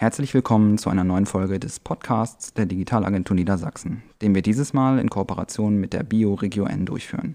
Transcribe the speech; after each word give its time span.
Herzlich 0.00 0.32
willkommen 0.32 0.78
zu 0.78 0.90
einer 0.90 1.02
neuen 1.02 1.26
Folge 1.26 1.58
des 1.58 1.80
Podcasts 1.80 2.54
der 2.54 2.66
Digitalagentur 2.66 3.34
Niedersachsen, 3.34 4.04
den 4.22 4.32
wir 4.32 4.42
dieses 4.42 4.72
Mal 4.72 5.00
in 5.00 5.10
Kooperation 5.10 5.80
mit 5.80 5.92
der 5.92 6.04
BioRegio 6.04 6.66
N 6.66 6.86
durchführen. 6.86 7.34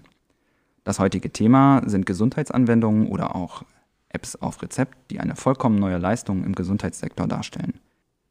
Das 0.82 0.98
heutige 0.98 1.30
Thema 1.30 1.82
sind 1.84 2.06
Gesundheitsanwendungen 2.06 3.08
oder 3.08 3.36
auch 3.36 3.64
Apps 4.08 4.34
auf 4.36 4.62
Rezept, 4.62 4.96
die 5.10 5.20
eine 5.20 5.36
vollkommen 5.36 5.78
neue 5.78 5.98
Leistung 5.98 6.42
im 6.42 6.54
Gesundheitssektor 6.54 7.26
darstellen. 7.26 7.80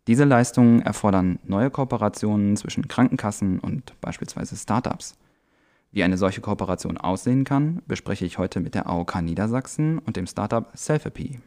Diese 0.08 0.24
Leistungen 0.24 0.82
erfordern 0.82 1.38
neue 1.44 1.70
Kooperationen 1.70 2.58
zwischen 2.58 2.88
Krankenkassen 2.88 3.60
und 3.60 3.94
beispielsweise 4.02 4.56
Startups. 4.56 5.14
Wie 5.92 6.02
eine 6.02 6.18
solche 6.18 6.42
Kooperation 6.42 6.98
aussehen 6.98 7.44
kann, 7.44 7.84
bespreche 7.86 8.26
ich 8.26 8.40
heute 8.40 8.62
mit 8.62 8.74
der 8.74 8.90
AOK 8.90 9.22
Niedersachsen 9.22 10.00
und 10.00 10.18
dem 10.18 10.26
Startup 10.26 10.72
Selfapy. 10.74 11.40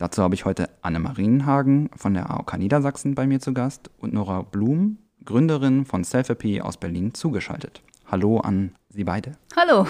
Dazu 0.00 0.22
habe 0.22 0.36
ich 0.36 0.44
heute 0.44 0.68
Anne 0.80 1.00
Marienhagen 1.00 1.90
von 1.96 2.14
der 2.14 2.30
AOK 2.30 2.56
Niedersachsen 2.56 3.16
bei 3.16 3.26
mir 3.26 3.40
zu 3.40 3.52
Gast 3.52 3.90
und 3.98 4.12
Nora 4.12 4.42
Blum, 4.42 4.98
Gründerin 5.24 5.84
von 5.84 6.04
Selfapy 6.04 6.60
aus 6.60 6.76
Berlin, 6.76 7.14
zugeschaltet. 7.14 7.82
Hallo 8.06 8.38
an 8.38 8.76
Sie 8.90 9.02
beide. 9.02 9.32
Hallo. 9.56 9.88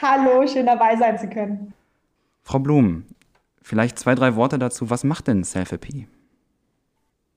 Hallo, 0.00 0.46
schön 0.46 0.64
dabei 0.64 0.96
sein 0.96 1.18
zu 1.18 1.28
können. 1.28 1.74
Frau 2.42 2.60
Blum, 2.60 3.04
vielleicht 3.60 3.98
zwei, 3.98 4.14
drei 4.14 4.36
Worte 4.36 4.58
dazu. 4.58 4.88
Was 4.88 5.04
macht 5.04 5.26
denn 5.26 5.44
Selfapy? 5.44 6.08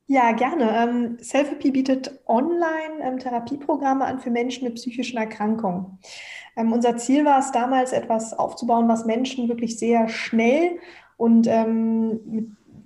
Ja, 0.08 0.32
gerne. 0.32 0.72
Ähm, 0.78 1.18
Selfapy 1.20 1.72
bietet 1.72 2.18
Online-Therapieprogramme 2.28 4.06
an 4.06 4.20
für 4.20 4.30
Menschen 4.30 4.64
mit 4.66 4.76
psychischen 4.76 5.18
Erkrankungen. 5.18 6.00
Ähm, 6.56 6.72
unser 6.72 6.96
Ziel 6.96 7.26
war 7.26 7.40
es 7.40 7.52
damals, 7.52 7.92
etwas 7.92 8.32
aufzubauen, 8.32 8.88
was 8.88 9.06
Menschen 9.06 9.50
wirklich 9.50 9.78
sehr 9.78 10.08
schnell 10.08 10.80
und 11.18 11.48
ähm, 11.48 12.20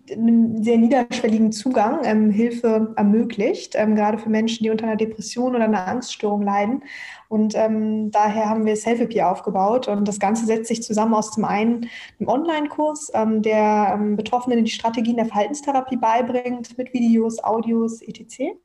mit 0.09 0.17
einem 0.17 0.63
sehr 0.63 0.77
niederschwelligen 0.77 1.51
Zugang 1.51 1.99
ähm, 2.03 2.29
Hilfe 2.31 2.93
ermöglicht, 2.95 3.73
ähm, 3.75 3.95
gerade 3.95 4.17
für 4.17 4.29
Menschen, 4.29 4.63
die 4.63 4.69
unter 4.69 4.85
einer 4.85 4.95
Depression 4.95 5.55
oder 5.55 5.65
einer 5.65 5.87
Angststörung 5.87 6.41
leiden. 6.41 6.83
Und 7.29 7.55
ähm, 7.55 8.09
daher 8.11 8.49
haben 8.49 8.65
wir 8.65 8.75
Selfie 8.77 9.21
aufgebaut. 9.21 9.87
Und 9.87 10.07
das 10.07 10.19
Ganze 10.19 10.45
setzt 10.45 10.67
sich 10.67 10.81
zusammen 10.81 11.13
aus 11.13 11.31
zum 11.31 11.43
einen 11.43 11.89
einem 12.19 12.29
Online-Kurs, 12.29 13.11
ähm, 13.13 13.41
der 13.41 13.91
ähm, 13.93 14.15
Betroffenen 14.15 14.63
die 14.63 14.71
Strategien 14.71 15.17
der 15.17 15.25
Verhaltenstherapie 15.25 15.97
beibringt, 15.97 16.77
mit 16.77 16.93
Videos, 16.93 17.43
Audios, 17.43 18.01
etc. 18.01 18.55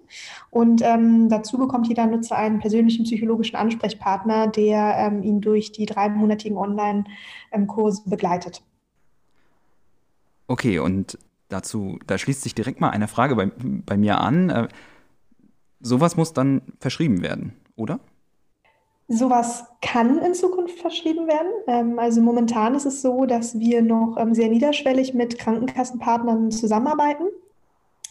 Und 0.51 0.83
ähm, 0.83 1.29
dazu 1.29 1.59
bekommt 1.59 1.89
jeder 1.89 2.07
Nutzer 2.07 2.37
einen 2.37 2.61
persönlichen 2.61 3.05
psychologischen 3.05 3.57
Ansprechpartner, 3.57 4.47
der 4.47 5.13
ihn 5.23 5.41
durch 5.41 5.73
die 5.73 5.87
dreimonatigen 5.87 6.57
Online-Kurse 6.57 8.03
begleitet. 8.09 8.63
Okay, 10.53 10.81
und 10.81 11.17
dazu, 11.49 11.99
da 12.07 12.19
schließt 12.19 12.43
sich 12.43 12.55
direkt 12.55 12.79
mal 12.79 12.91
eine 12.91 13.09
Frage 13.09 13.37
bei, 13.37 13.51
bei 13.57 13.97
mir 13.97 14.21
an. 14.21 14.51
Äh, 14.51 14.69
sowas 15.81 16.19
muss 16.19 16.35
dann 16.35 16.61
verschrieben 16.79 17.23
werden, 17.23 17.57
oder? 17.75 18.01
Sowas 19.09 19.65
kann 19.81 20.19
in 20.19 20.35
Zukunft 20.35 20.79
verschrieben 20.79 21.27
werden. 21.27 21.51
Ähm, 21.69 21.99
also 21.99 22.21
momentan 22.21 22.75
ist 22.75 22.85
es 22.85 23.01
so, 23.01 23.25
dass 23.25 23.59
wir 23.59 23.81
noch 23.81 24.19
ähm, 24.19 24.35
sehr 24.35 24.51
niederschwellig 24.51 25.15
mit 25.15 25.39
Krankenkassenpartnern 25.39 26.51
zusammenarbeiten. 26.51 27.25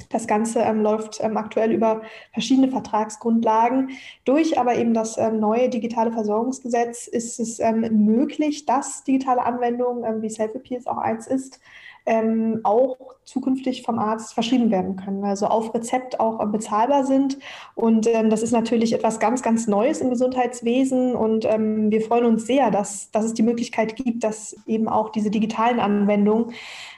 Das 0.10 0.26
Ganze 0.26 0.62
ähm, 0.62 0.82
läuft 0.82 1.24
aktuell 1.24 1.72
über 1.72 2.02
verschiedene 2.34 2.70
Vertragsgrundlagen. 2.70 3.92
Durch 4.26 4.58
aber 4.58 4.78
eben 4.78 4.96
das 4.96 5.16
neue 5.18 5.70
digitale 5.70 6.12
Versorgungsgesetz 6.12 7.06
ist 7.06 7.40
es 7.40 7.60
möglich, 7.92 8.66
dass 8.66 9.04
digitale 9.04 9.44
Anwendungen, 9.44 10.24
wie 10.24 10.30
Selfie 10.32 10.82
auch 10.86 10.98
eins 10.98 11.28
ist, 11.28 11.60
ähm, 12.06 12.62
auch 12.64 12.98
zukünftig 13.24 13.84
vom 13.84 14.00
Arzt 14.00 14.34
verschrieben 14.34 14.72
werden 14.72 14.96
können, 14.96 15.24
also 15.24 15.46
auf 15.46 15.74
Rezept 15.74 16.20
auch 16.20 16.44
bezahlbar 16.48 17.06
sind. 17.06 17.38
Und 17.76 18.08
ähm, 18.08 18.30
das 18.30 18.42
ist 18.42 18.52
natürlich 18.52 18.94
etwas 18.94 19.20
ganz, 19.20 19.42
ganz 19.42 19.68
Neues 19.68 20.02
im 20.02 20.10
Gesundheitswesen. 20.10 21.16
Und 21.16 21.46
ähm, 21.46 21.92
wir 21.92 22.02
freuen 22.02 22.26
uns 22.26 22.46
sehr, 22.46 22.72
dass, 22.72 23.12
dass 23.12 23.26
es 23.26 23.34
die 23.34 23.44
Möglichkeit 23.44 23.96
gibt, 23.96 24.24
dass 24.24 24.56
eben 24.66 24.88
auch 24.88 25.10
diese 25.10 25.30
digitalen 25.30 25.80
Anwendungen 25.80 26.54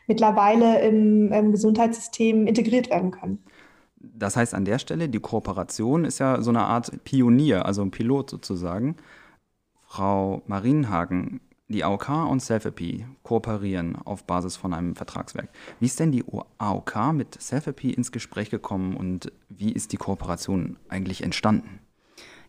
mittlerweile 0.08 0.82
im, 0.82 1.32
im 1.32 1.52
Gesundheitssystem 1.52 2.48
integriert 2.48 2.90
werden 2.90 3.12
können. 3.12 3.44
Das 3.98 4.36
heißt 4.36 4.54
an 4.54 4.66
der 4.66 4.80
Stelle, 4.80 5.08
die 5.08 5.20
Kooperation 5.20 6.04
ist 6.04 6.20
ja 6.20 6.42
so 6.42 6.50
eine 6.50 6.64
Art 6.64 7.04
Pionier, 7.06 7.66
also 7.66 7.82
ein 7.82 7.92
Pilot 7.92 8.30
sozusagen. 8.30 8.98
Frau 9.86 10.42
Marienhagen, 10.48 11.40
die 11.68 11.84
AOK 11.84 12.10
und 12.30 12.42
Selfapy 12.42 13.06
kooperieren 13.24 13.96
auf 13.96 14.26
Basis 14.26 14.58
von 14.58 14.74
einem 14.74 14.96
Vertragswerk. 14.96 15.50
Wie 15.80 15.86
ist 15.86 16.00
denn 16.00 16.12
die 16.12 16.24
AOK 16.58 17.14
mit 17.14 17.42
Selfapy 17.42 17.92
ins 17.92 18.12
Gespräch 18.12 18.50
gekommen 18.50 18.96
und 18.96 19.32
wie 19.50 19.72
ist 19.72 19.92
die 19.92 19.98
Kooperation 19.98 20.78
eigentlich 20.90 21.24
entstanden? 21.24 21.80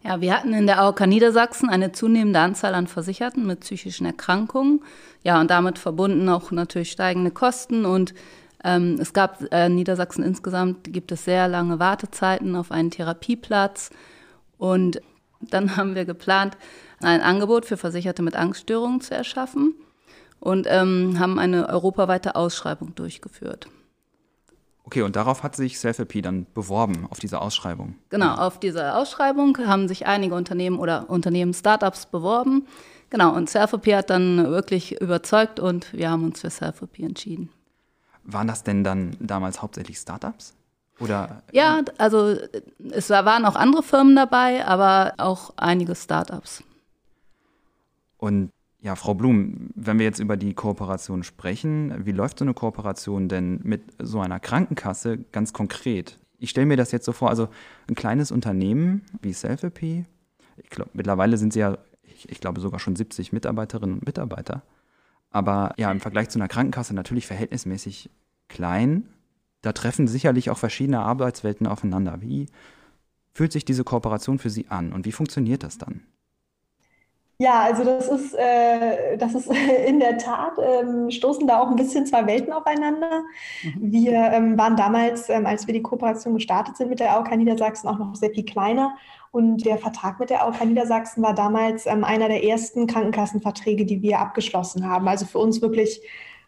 Ja, 0.03 0.21
wir 0.21 0.37
hatten 0.37 0.53
in 0.53 0.67
der 0.67 0.81
AOK 0.81 1.07
Niedersachsen 1.07 1.71
eine 1.71 1.93
zunehmende 1.93 2.39
Anzahl 2.39 2.75
an 2.75 2.87
Versicherten 2.87 3.47
mit 3.47 3.61
psychischen 3.61 4.05
Erkrankungen. 4.05 4.83
Ja, 5.23 5.41
und 5.41 5.51
damit 5.51 5.79
verbunden 5.79 6.29
auch 6.29 6.51
natürlich 6.51 6.91
steigende 6.91 7.31
Kosten. 7.31 7.87
Und 7.87 8.13
ähm, 8.63 8.99
es 9.01 9.15
gab 9.15 9.41
äh, 9.51 9.67
in 9.67 9.77
Niedersachsen 9.77 10.23
insgesamt 10.23 10.93
gibt 10.93 11.11
es 11.11 11.25
sehr 11.25 11.49
lange 11.49 11.79
Wartezeiten 11.79 12.55
auf 12.55 12.71
einen 12.71 12.91
Therapieplatz. 12.91 13.89
Und 14.59 15.01
dann 15.41 15.77
haben 15.77 15.95
wir 15.95 16.05
geplant, 16.05 16.57
ein 17.01 17.21
Angebot 17.21 17.67
für 17.67 17.77
Versicherte 17.77 18.23
mit 18.23 18.37
Angststörungen 18.37 19.01
zu 19.01 19.15
erschaffen 19.15 19.75
und 20.41 20.67
ähm, 20.69 21.19
haben 21.19 21.39
eine 21.39 21.69
europaweite 21.69 22.37
Ausschreibung 22.37 22.95
durchgeführt. 22.95 23.69
Okay, 24.85 25.01
und 25.01 25.17
darauf 25.17 25.43
hat 25.43 25.57
sich 25.57 25.81
Selfie 25.81 26.21
dann 26.21 26.47
beworben, 26.53 27.07
auf 27.11 27.19
diese 27.19 27.41
Ausschreibung. 27.41 27.95
Genau, 28.11 28.35
auf 28.35 28.61
diese 28.61 28.95
Ausschreibung 28.95 29.57
haben 29.67 29.89
sich 29.89 30.07
einige 30.07 30.35
Unternehmen 30.35 30.79
oder 30.79 31.09
Unternehmen, 31.09 31.55
Startups 31.55 32.07
beworben. 32.07 32.67
Genau, 33.09 33.35
und 33.35 33.49
Selfie 33.49 33.97
hat 33.97 34.11
dann 34.11 34.45
wirklich 34.51 35.01
überzeugt 35.01 35.59
und 35.59 35.93
wir 35.95 36.11
haben 36.11 36.25
uns 36.25 36.43
für 36.43 36.51
Selfie 36.51 37.05
entschieden. 37.05 37.49
Waren 38.25 38.47
das 38.47 38.63
denn 38.63 38.85
dann 38.85 39.17
damals 39.21 39.63
hauptsächlich 39.63 39.99
Startups? 39.99 40.55
Oder? 41.01 41.43
Ja, 41.53 41.83
also 41.99 42.37
es 42.91 43.11
waren 43.11 43.45
auch 43.45 43.57
andere 43.57 43.83
Firmen 43.83 44.15
dabei, 44.15 44.65
aber 44.65 45.15
auch 45.19 45.53
einige 45.57 45.95
Startups. 45.95 46.63
Und 48.17 48.51
ja, 48.81 48.97
Frau 48.97 49.15
Blum, 49.15 49.71
wenn 49.75 49.99
wir 49.99 50.05
jetzt 50.05 50.21
über 50.21 50.37
die 50.37 50.55
Kooperation 50.55 51.23
sprechen, 51.23 52.05
wie 52.05 52.13
läuft 52.13 52.39
so 52.39 52.45
eine 52.45 52.55
Kooperation 52.55 53.29
denn 53.29 53.61
mit 53.65 53.83
so 53.99 54.21
einer 54.21 54.39
Krankenkasse 54.39 55.19
ganz 55.33 55.53
konkret? 55.53 56.19
Ich 56.39 56.51
stelle 56.51 56.67
mir 56.67 56.77
das 56.77 56.93
jetzt 56.93 57.07
so 57.07 57.13
vor, 57.13 57.31
also 57.31 57.49
ein 57.89 57.95
kleines 57.95 58.31
Unternehmen 58.31 59.03
wie 59.23 59.33
Selfie, 59.33 60.05
ich 60.57 60.71
glaube, 60.71 60.91
mittlerweile 60.93 61.37
sind 61.37 61.53
sie 61.53 61.61
ja, 61.61 61.79
ich, 62.03 62.29
ich 62.29 62.41
glaube 62.41 62.61
sogar 62.61 62.79
schon 62.79 62.95
70 62.95 63.33
Mitarbeiterinnen 63.33 63.99
und 63.99 64.07
Mitarbeiter, 64.07 64.63
aber 65.31 65.75
ja, 65.79 65.91
im 65.91 66.01
Vergleich 66.01 66.29
zu 66.29 66.39
einer 66.39 66.49
Krankenkasse 66.49 66.95
natürlich 66.95 67.27
verhältnismäßig 67.27 68.11
klein. 68.49 69.09
Da 69.65 69.73
treffen 69.73 70.07
sicherlich 70.09 70.51
auch 70.51 70.59
verschiedene 70.59 71.01
Arbeitswelten 71.01 71.67
aufeinander. 71.67 72.21
Wie 72.21 72.47
fühlt 73.33 73.51
sich 73.51 73.65
diese 73.65 73.83
Kooperation 73.83 74.39
für 74.39 74.51
Sie 74.51 74.67
an 74.69 74.93
und 74.93 75.07
wie 75.07 75.13
funktioniert 75.13 75.63
das 75.63 75.79
dann? 75.79 76.03
Ja, 77.39 77.63
also 77.63 77.83
das 77.83 78.09
ist, 78.09 78.35
äh, 78.35 79.17
das 79.17 79.35
ist 79.35 79.51
in 79.87 80.01
der 80.01 80.19
Tat, 80.19 80.53
ähm, 80.63 81.11
stoßen 81.11 81.47
da 81.47 81.61
auch 81.61 81.69
ein 81.69 81.77
bisschen 81.77 82.05
zwei 82.05 82.27
Welten 82.27 82.53
aufeinander. 82.53 83.23
Mhm. 83.63 83.93
Wir 83.93 84.13
ähm, 84.13 84.59
waren 84.59 84.77
damals, 84.77 85.31
ähm, 85.31 85.47
als 85.47 85.67
wir 85.67 85.73
die 85.73 85.83
Kooperation 85.83 86.35
gestartet 86.35 86.77
sind 86.77 86.91
mit 86.91 87.01
der 87.01 87.17
AOK 87.17 87.35
Niedersachsen, 87.37 87.89
auch 87.89 87.99
noch 87.99 88.15
sehr 88.15 88.31
viel 88.31 88.45
kleiner. 88.45 88.95
Und 89.33 89.65
der 89.65 89.79
Vertrag 89.79 90.21
mit 90.21 90.29
der 90.29 90.45
AOK 90.45 90.63
Niedersachsen 90.65 91.23
war 91.23 91.35
damals 91.35 91.87
ähm, 91.87 92.05
einer 92.05 92.29
der 92.29 92.45
ersten 92.45 92.87
Krankenkassenverträge, 92.87 93.87
die 93.87 94.03
wir 94.03 94.21
abgeschlossen 94.21 94.89
haben. 94.89 95.09
Also 95.09 95.25
für 95.25 95.39
uns 95.39 95.63
wirklich 95.63 96.03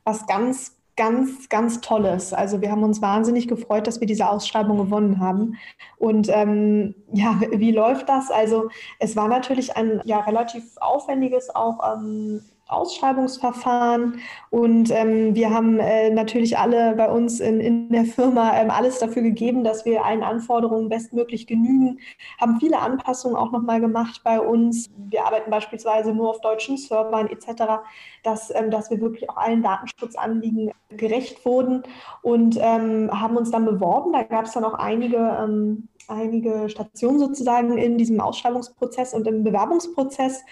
was 0.05 0.27
ganz 0.27 0.76
ganz, 0.97 1.49
ganz 1.49 1.81
Tolles. 1.81 2.33
Also 2.33 2.61
wir 2.61 2.71
haben 2.71 2.83
uns 2.83 3.03
wahnsinnig 3.03 3.49
gefreut, 3.49 3.87
dass 3.87 4.01
wir 4.01 4.07
diese 4.07 4.29
Ausschreibung 4.29 4.79
gewonnen 4.79 5.21
haben. 5.21 5.57
Und 5.99 6.29
ähm, 6.31 6.95
ja, 7.13 7.41
wie 7.53 7.73
läuft 7.73 8.09
das? 8.09 8.31
Also 8.31 8.71
es 8.99 9.15
war 9.17 9.29
natürlich 9.29 9.77
ein 9.77 10.01
ja, 10.05 10.21
relativ 10.21 10.65
aufwendiges 10.79 11.55
auch 11.55 11.79
ähm, 11.95 12.41
Ausschreibungsverfahren 12.69 14.21
und 14.51 14.91
ähm, 14.91 15.35
wir 15.35 15.51
haben 15.51 15.79
äh, 15.79 16.11
natürlich 16.11 16.59
alle 16.59 16.95
bei 16.97 17.11
uns 17.11 17.41
in, 17.41 17.61
in 17.61 17.89
der 17.91 18.05
Firma 18.05 18.57
ähm, 18.57 18.71
alles 18.71 18.99
dafür 18.99 19.23
gegeben, 19.23 19.63
dass 19.63 19.85
wir 19.85 20.05
allen 20.05 20.23
Anforderungen 20.23 20.89
bestmöglich 20.89 21.47
genügen, 21.47 22.01
haben 22.41 22.59
viele 22.59 22.79
Anpassungen 22.79 23.37
auch 23.37 23.53
nochmal 23.53 23.81
gemacht 23.81 24.23
bei 24.25 24.41
uns. 24.41 24.91
Wir 24.97 25.25
arbeiten 25.25 25.51
beispielsweise 25.51 26.13
nur 26.13 26.31
auf 26.31 26.41
deutschen 26.41 26.77
Servern 26.77 27.29
etc., 27.29 27.83
dass, 28.23 28.53
ähm, 28.55 28.71
dass 28.71 28.91
wir 28.91 29.01
wirklich 29.01 29.31
auch 29.31 29.37
allen 29.37 29.63
Datenschutzanliegen 29.63 30.73
gerecht 30.91 31.45
wurden 31.45 31.85
und 32.23 32.59
ähm, 32.61 33.11
haben 33.13 33.37
uns 33.37 33.51
dann 33.51 33.65
beworben. 33.65 34.13
Da 34.13 34.25
gab 34.25 34.47
es 34.47 34.53
dann 34.53 34.65
auch 34.65 34.75
einige 34.75 35.17
ähm, 35.17 35.89
einige 36.09 36.69
Stationen 36.69 37.19
sozusagen 37.19 37.77
in 37.79 37.99
diesem 37.99 38.21
Ausschreibungsprozess 38.21 39.15
und 39.15 39.27
im 39.27 39.45
Bewerbungsprozess. 39.45 40.45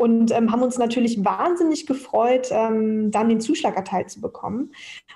Und 0.00 0.30
ähm, 0.32 0.50
haben 0.50 0.62
uns 0.62 0.78
natürlich 0.78 1.22
wahnsinnig 1.26 1.86
gefreut, 1.86 2.48
ähm, 2.52 3.10
dann 3.10 3.28
den 3.28 3.38
Zuschlag 3.38 3.76
erteilt 3.76 4.10
zu 4.10 4.22
bekommen. 4.22 4.72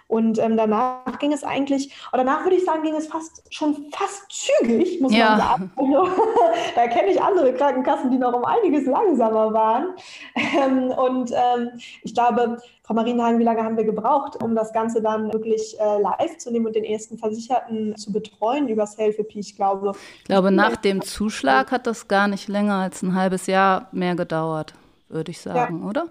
Und 0.09 0.39
ähm, 0.39 0.59
danach 0.59 1.19
ging 1.19 1.33
es 1.33 1.43
eigentlich, 1.43 1.97
oder 2.13 2.23
danach 2.23 2.45
würde 2.45 2.57
ich 2.57 2.67
sagen, 2.67 2.83
ging 2.83 2.95
es 2.95 3.07
fast 3.07 3.43
schon 3.49 3.87
fast 3.93 4.31
zügig, 4.31 5.01
muss 5.01 5.15
ja. 5.15 5.31
man 5.31 5.39
sagen. 5.39 5.73
Also, 5.77 6.09
da 6.75 6.87
kenne 6.89 7.11
ich 7.11 7.23
andere 7.23 7.55
Krankenkassen, 7.55 8.11
die 8.11 8.19
noch 8.19 8.35
um 8.35 8.45
einiges 8.45 8.85
langsamer 8.85 9.55
waren. 9.55 9.95
Ähm, 10.37 10.91
und 10.91 11.31
ähm, 11.33 11.71
ich 12.03 12.13
glaube, 12.13 12.59
Frau 12.83 12.93
Marienhagen, 12.93 13.39
wie 13.39 13.45
lange 13.45 13.65
haben 13.65 13.79
wir 13.79 13.85
gebraucht, 13.85 14.43
um 14.43 14.55
das 14.55 14.75
Ganze 14.75 15.01
dann 15.01 15.33
wirklich 15.33 15.81
äh, 15.81 16.03
live 16.03 16.37
zu 16.37 16.51
nehmen 16.51 16.67
und 16.67 16.77
den 16.77 16.85
ersten 16.85 17.17
Versicherten 17.17 17.97
zu 17.97 18.13
betreuen 18.13 18.69
über 18.69 18.87
Selfie? 18.87 19.25
Ich 19.41 19.57
glaube. 19.57 19.93
Ich 20.19 20.25
glaube, 20.25 20.51
nach 20.51 20.77
dem 20.77 21.01
Zuschlag 21.01 21.73
hat 21.73 21.87
das 21.87 22.09
gar 22.09 22.29
nicht 22.29 22.47
länger 22.47 22.75
als 22.75 23.01
ein 23.03 23.15
halbes 23.15 23.47
Jahr 23.47 23.89
mehr 23.93 24.15
gedauert, 24.17 24.74
würde 25.09 25.31
ich 25.31 25.41
sagen, 25.41 25.81
ja. 25.83 25.89
oder? 25.89 26.07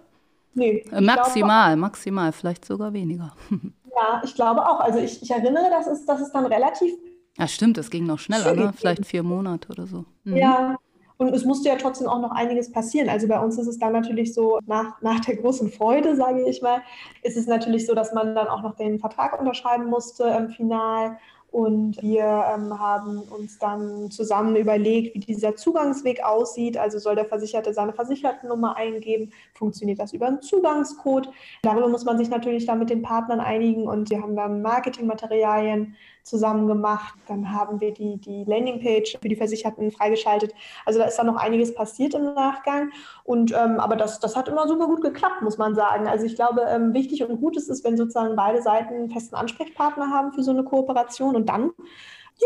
Nee. 0.53 0.85
Maximal, 0.91 1.69
glaube, 1.69 1.81
maximal, 1.81 2.31
vielleicht 2.31 2.65
sogar 2.65 2.93
weniger. 2.93 3.33
Ja, 3.95 4.23
ich 4.25 4.33
glaube 4.33 4.67
auch. 4.67 4.79
Also 4.79 4.97
ich, 4.97 5.21
ich 5.21 5.29
erinnere, 5.29 5.69
dass 5.69 5.85
es, 5.85 6.03
dass 6.07 6.19
es 6.19 6.31
dann 6.31 6.47
relativ. 6.47 6.93
Ja, 7.37 7.47
stimmt, 7.47 7.77
es 7.77 7.91
ging 7.91 8.07
noch 8.07 8.17
schneller, 8.17 8.55
ne? 8.55 8.73
Vielleicht 8.75 9.05
vier 9.05 9.21
Monate 9.21 9.69
oder 9.69 9.85
so. 9.85 10.05
Mhm. 10.23 10.35
Ja, 10.35 10.77
und 11.17 11.33
es 11.33 11.45
musste 11.45 11.69
ja 11.69 11.75
trotzdem 11.75 12.07
auch 12.07 12.19
noch 12.19 12.31
einiges 12.31 12.71
passieren. 12.71 13.09
Also 13.09 13.27
bei 13.27 13.39
uns 13.39 13.57
ist 13.57 13.67
es 13.67 13.79
dann 13.79 13.93
natürlich 13.93 14.33
so, 14.33 14.59
nach, 14.65 15.01
nach 15.01 15.19
der 15.21 15.37
großen 15.37 15.71
Freude, 15.71 16.15
sage 16.15 16.47
ich 16.49 16.61
mal, 16.61 16.81
ist 17.21 17.37
es 17.37 17.47
natürlich 17.47 17.85
so, 17.85 17.93
dass 17.93 18.13
man 18.13 18.35
dann 18.35 18.47
auch 18.47 18.61
noch 18.61 18.75
den 18.75 18.99
Vertrag 18.99 19.39
unterschreiben 19.39 19.85
musste 19.85 20.23
im 20.25 20.49
Final. 20.49 21.17
Und 21.53 22.01
wir 22.01 22.23
ähm, 22.23 22.79
haben 22.79 23.19
uns 23.19 23.59
dann 23.59 24.09
zusammen 24.09 24.55
überlegt, 24.55 25.13
wie 25.13 25.19
dieser 25.19 25.55
Zugangsweg 25.55 26.23
aussieht. 26.23 26.79
Also 26.79 26.97
soll 26.97 27.13
der 27.13 27.25
Versicherte 27.25 27.75
seine 27.75 27.93
Versichertennummer 27.93 28.75
eingeben? 28.75 29.31
Funktioniert 29.53 29.99
das 29.99 30.13
über 30.13 30.25
einen 30.25 30.41
Zugangscode? 30.41 31.29
Darüber 31.61 31.89
muss 31.89 32.05
man 32.05 32.17
sich 32.17 32.31
natürlich 32.31 32.65
dann 32.65 32.79
mit 32.79 32.89
den 32.89 33.03
Partnern 33.03 33.39
einigen 33.39 33.87
und 33.87 34.09
wir 34.09 34.23
haben 34.23 34.35
dann 34.35 34.63
Marketingmaterialien 34.63 35.95
zusammen 36.23 36.67
gemacht. 36.67 37.13
Dann 37.27 37.51
haben 37.51 37.81
wir 37.81 37.93
die, 37.93 38.17
die 38.17 38.43
Landingpage 38.45 39.17
für 39.21 39.29
die 39.29 39.35
Versicherten 39.35 39.91
freigeschaltet. 39.91 40.53
Also 40.85 40.99
da 40.99 41.05
ist 41.05 41.17
dann 41.17 41.27
noch 41.27 41.35
einiges 41.35 41.75
passiert 41.75 42.13
im 42.13 42.33
Nachgang. 42.33 42.91
Und 43.23 43.51
ähm, 43.51 43.79
aber 43.79 43.95
das, 43.95 44.19
das 44.19 44.35
hat 44.35 44.47
immer 44.47 44.67
super 44.67 44.87
gut 44.87 45.01
geklappt, 45.01 45.41
muss 45.41 45.57
man 45.57 45.75
sagen. 45.75 46.07
Also 46.07 46.25
ich 46.25 46.35
glaube, 46.35 46.61
ähm, 46.67 46.93
wichtig 46.93 47.23
und 47.23 47.39
gut 47.39 47.57
ist 47.57 47.69
es, 47.69 47.83
wenn 47.83 47.97
sozusagen 47.97 48.35
beide 48.35 48.61
Seiten 48.61 48.93
einen 48.93 49.09
festen 49.09 49.35
Ansprechpartner 49.35 50.09
haben 50.09 50.31
für 50.31 50.43
so 50.43 50.51
eine 50.51 50.63
Kooperation 50.63 51.35
und 51.35 51.49
dann 51.49 51.71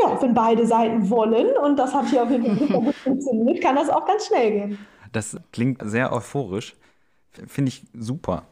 ja, 0.03 0.21
wenn 0.21 0.33
beide 0.33 0.67
Seiten 0.67 1.09
wollen, 1.09 1.55
und 1.57 1.77
das 1.77 1.93
hat 1.93 2.07
hier 2.07 2.23
auf 2.23 2.29
jeden 2.29 2.57
Fall 2.57 2.67
gut 2.81 2.95
funktioniert, 2.95 3.61
kann 3.61 3.75
das 3.75 3.89
auch 3.89 4.05
ganz 4.05 4.27
schnell 4.27 4.51
gehen. 4.51 4.77
Das 5.11 5.37
klingt 5.51 5.81
sehr 5.83 6.11
euphorisch. 6.11 6.75
Finde 7.47 7.69
ich 7.69 7.85
super. 7.93 8.43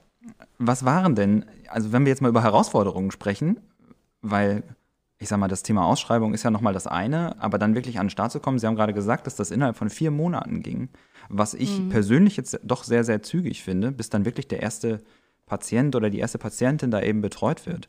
Was 0.58 0.86
waren 0.86 1.16
denn, 1.16 1.46
also 1.68 1.92
wenn 1.92 2.06
wir 2.06 2.10
jetzt 2.10 2.22
mal 2.22 2.30
über 2.30 2.44
Herausforderungen 2.44 3.12
sprechen, 3.12 3.60
weil 4.22 4.64
ich 5.18 5.30
sag 5.30 5.38
mal, 5.40 5.48
das 5.48 5.64
Thema 5.64 5.86
Ausschreibung 5.86 6.34
ist 6.34 6.44
ja 6.44 6.52
nochmal 6.52 6.74
das 6.74 6.88
eine, 6.88 7.42
aber 7.42 7.58
dann 7.58 7.74
wirklich 7.74 8.00
an 8.00 8.08
den 8.08 8.12
Start 8.12 8.32
zu 8.32 8.40
kommen, 8.40 8.60
Sie 8.60 8.68
haben 8.68 8.76
gerade 8.76 8.94
gesagt, 8.94 9.28
dass 9.28 9.36
das 9.36 9.52
innerhalb 9.52 9.78
von 9.78 9.90
vier 9.90 10.12
Monaten 10.12 10.62
ging, 10.62 10.90
was 11.30 11.54
ich 11.54 11.80
mhm. 11.80 11.90
persönlich 11.90 12.38
jetzt 12.38 12.60
doch 12.64 12.84
sehr, 12.84 13.04
sehr 13.04 13.22
zügig 13.24 13.64
finde, 13.64 13.92
bis 13.92 14.10
dann 14.10 14.26
wirklich 14.26 14.48
der 14.48 14.62
erste 14.62 15.02
Patient 15.46 15.96
oder 15.96 16.10
die 16.10 16.20
erste 16.20 16.38
Patientin 16.38 16.92
da 16.92 17.02
eben 17.02 17.22
betreut 17.22 17.66
wird. 17.66 17.88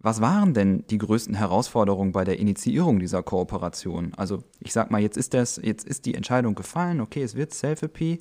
Was 0.00 0.20
waren 0.20 0.52
denn 0.52 0.84
die 0.90 0.98
größten 0.98 1.34
Herausforderungen 1.34 2.12
bei 2.12 2.24
der 2.24 2.38
Initiierung 2.38 2.98
dieser 2.98 3.22
Kooperation? 3.22 4.12
Also 4.18 4.44
ich 4.60 4.74
sag 4.74 4.90
mal, 4.90 5.00
jetzt 5.00 5.16
ist 5.16 5.32
das, 5.32 5.58
jetzt 5.62 5.86
ist 5.86 6.04
die 6.04 6.14
Entscheidung 6.14 6.54
gefallen, 6.54 7.00
okay, 7.00 7.22
es 7.22 7.36
wird 7.36 7.54
Selfie 7.54 8.20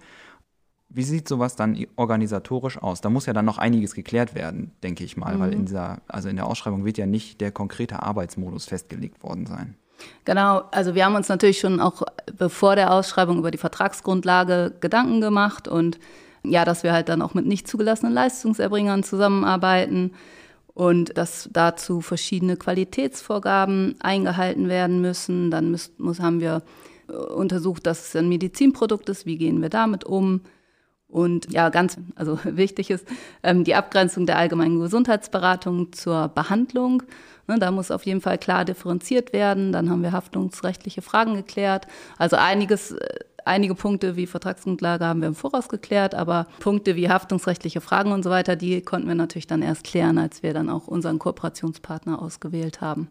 wie 0.93 1.03
sieht 1.03 1.27
sowas 1.27 1.55
dann 1.55 1.85
organisatorisch 1.95 2.77
aus? 2.77 3.01
Da 3.01 3.09
muss 3.09 3.25
ja 3.25 3.33
dann 3.33 3.45
noch 3.45 3.57
einiges 3.57 3.95
geklärt 3.95 4.35
werden, 4.35 4.71
denke 4.83 5.03
ich 5.03 5.17
mal, 5.17 5.35
mhm. 5.35 5.39
weil 5.39 5.53
in 5.53 5.65
dieser, 5.65 6.01
also 6.07 6.29
in 6.29 6.35
der 6.35 6.47
Ausschreibung 6.47 6.85
wird 6.85 6.97
ja 6.97 7.05
nicht 7.05 7.41
der 7.41 7.51
konkrete 7.51 8.03
Arbeitsmodus 8.03 8.65
festgelegt 8.65 9.23
worden 9.23 9.45
sein. 9.45 9.75
Genau, 10.25 10.63
also 10.71 10.95
wir 10.95 11.05
haben 11.05 11.15
uns 11.15 11.29
natürlich 11.29 11.59
schon 11.59 11.79
auch 11.79 12.03
bevor 12.37 12.75
der 12.75 12.91
Ausschreibung 12.91 13.37
über 13.37 13.51
die 13.51 13.57
Vertragsgrundlage 13.57 14.73
Gedanken 14.79 15.21
gemacht 15.21 15.67
und 15.67 15.99
ja, 16.43 16.65
dass 16.65 16.83
wir 16.83 16.91
halt 16.91 17.09
dann 17.09 17.21
auch 17.21 17.33
mit 17.33 17.45
nicht 17.45 17.67
zugelassenen 17.67 18.13
Leistungserbringern 18.13 19.03
zusammenarbeiten 19.03 20.11
und 20.73 21.17
dass 21.17 21.49
dazu 21.51 22.01
verschiedene 22.01 22.57
Qualitätsvorgaben 22.57 23.95
eingehalten 23.99 24.67
werden 24.67 25.01
müssen. 25.01 25.51
Dann 25.51 25.71
muss, 25.71 25.91
muss, 25.97 26.19
haben 26.19 26.41
wir 26.41 26.63
äh, 27.07 27.13
untersucht, 27.13 27.85
dass 27.85 28.07
es 28.07 28.15
ein 28.15 28.27
Medizinprodukt 28.27 29.07
ist, 29.09 29.25
wie 29.25 29.37
gehen 29.37 29.61
wir 29.61 29.69
damit 29.69 30.03
um. 30.03 30.41
Und 31.13 31.53
ja, 31.53 31.69
ganz 31.69 31.97
also 32.15 32.39
wichtig 32.43 32.89
ist 32.89 33.05
ähm, 33.43 33.63
die 33.63 33.75
Abgrenzung 33.75 34.25
der 34.25 34.37
allgemeinen 34.37 34.79
Gesundheitsberatung 34.79 35.93
zur 35.93 36.27
Behandlung. 36.27 37.03
Ne, 37.47 37.59
da 37.59 37.71
muss 37.71 37.91
auf 37.91 38.05
jeden 38.05 38.21
Fall 38.21 38.37
klar 38.37 38.65
differenziert 38.65 39.31
werden. 39.31 39.71
Dann 39.71 39.89
haben 39.89 40.01
wir 40.01 40.11
haftungsrechtliche 40.11 41.01
Fragen 41.01 41.35
geklärt. 41.35 41.87
Also 42.17 42.35
einiges, 42.37 42.93
äh, 42.93 43.19
einige 43.45 43.75
Punkte 43.75 44.15
wie 44.15 44.25
Vertragsgrundlage 44.25 45.05
haben 45.05 45.21
wir 45.21 45.27
im 45.27 45.35
Voraus 45.35 45.69
geklärt, 45.69 46.15
aber 46.15 46.47
Punkte 46.59 46.95
wie 46.95 47.09
haftungsrechtliche 47.09 47.81
Fragen 47.81 48.11
und 48.11 48.23
so 48.23 48.31
weiter, 48.31 48.55
die 48.55 48.81
konnten 48.81 49.07
wir 49.07 49.15
natürlich 49.15 49.47
dann 49.47 49.61
erst 49.61 49.83
klären, 49.83 50.17
als 50.17 50.41
wir 50.41 50.53
dann 50.53 50.69
auch 50.69 50.87
unseren 50.87 51.19
Kooperationspartner 51.19 52.21
ausgewählt 52.21 52.81
haben. 52.81 53.07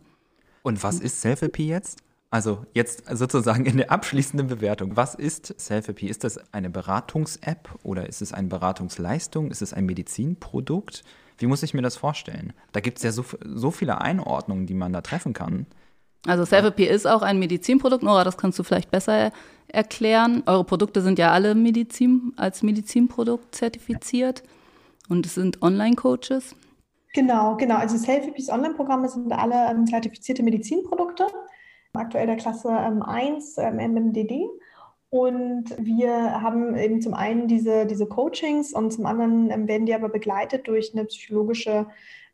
Und 0.62 0.82
was 0.82 0.98
ist 0.98 1.20
Selfie 1.20 1.68
jetzt? 1.68 2.02
Also 2.32 2.64
jetzt 2.72 3.04
sozusagen 3.10 3.66
in 3.66 3.76
der 3.76 3.90
abschließenden 3.90 4.48
Bewertung. 4.48 4.96
Was 4.96 5.14
ist 5.14 5.54
Selfie? 5.60 6.08
Ist 6.08 6.24
das 6.24 6.40
eine 6.54 6.70
Beratungs-App 6.70 7.68
oder 7.82 8.08
ist 8.08 8.22
es 8.22 8.32
eine 8.32 8.48
Beratungsleistung? 8.48 9.50
Ist 9.50 9.60
es 9.60 9.74
ein 9.74 9.84
Medizinprodukt? 9.84 11.04
Wie 11.36 11.46
muss 11.46 11.62
ich 11.62 11.74
mir 11.74 11.82
das 11.82 11.96
vorstellen? 11.96 12.54
Da 12.72 12.80
gibt 12.80 12.96
es 12.96 13.04
ja 13.04 13.12
so, 13.12 13.22
so 13.44 13.70
viele 13.70 14.00
Einordnungen, 14.00 14.64
die 14.64 14.72
man 14.72 14.94
da 14.94 15.02
treffen 15.02 15.34
kann. 15.34 15.66
Also 16.26 16.46
Selfie 16.46 16.86
ist 16.86 17.06
auch 17.06 17.20
ein 17.20 17.38
Medizinprodukt. 17.38 18.02
Nora, 18.02 18.24
das 18.24 18.38
kannst 18.38 18.58
du 18.58 18.62
vielleicht 18.62 18.90
besser 18.90 19.30
erklären. 19.68 20.42
Eure 20.46 20.64
Produkte 20.64 21.02
sind 21.02 21.18
ja 21.18 21.32
alle 21.32 21.54
Medizin, 21.54 22.32
als 22.36 22.62
Medizinprodukt 22.62 23.54
zertifiziert 23.54 24.42
und 25.10 25.26
es 25.26 25.34
sind 25.34 25.60
Online-Coaches. 25.60 26.56
Genau, 27.12 27.58
genau. 27.58 27.76
Also 27.76 27.98
Selfie 27.98 28.32
Online-Programme 28.50 29.10
sind 29.10 29.30
alle 29.32 29.70
ähm, 29.70 29.86
zertifizierte 29.86 30.42
Medizinprodukte 30.42 31.26
aktuell 31.94 32.26
der 32.26 32.36
Klasse 32.36 32.68
ähm, 32.68 33.02
1 33.02 33.58
ähm, 33.58 33.76
MMDD. 33.76 34.48
Und 35.10 35.76
wir 35.78 36.40
haben 36.40 36.74
eben 36.74 37.02
zum 37.02 37.12
einen 37.12 37.46
diese, 37.46 37.84
diese 37.86 38.06
Coachings 38.06 38.72
und 38.72 38.92
zum 38.92 39.04
anderen 39.04 39.50
ähm, 39.50 39.68
werden 39.68 39.86
die 39.86 39.94
aber 39.94 40.08
begleitet 40.08 40.66
durch 40.66 40.92
eine 40.94 41.04
psychologische 41.04 41.86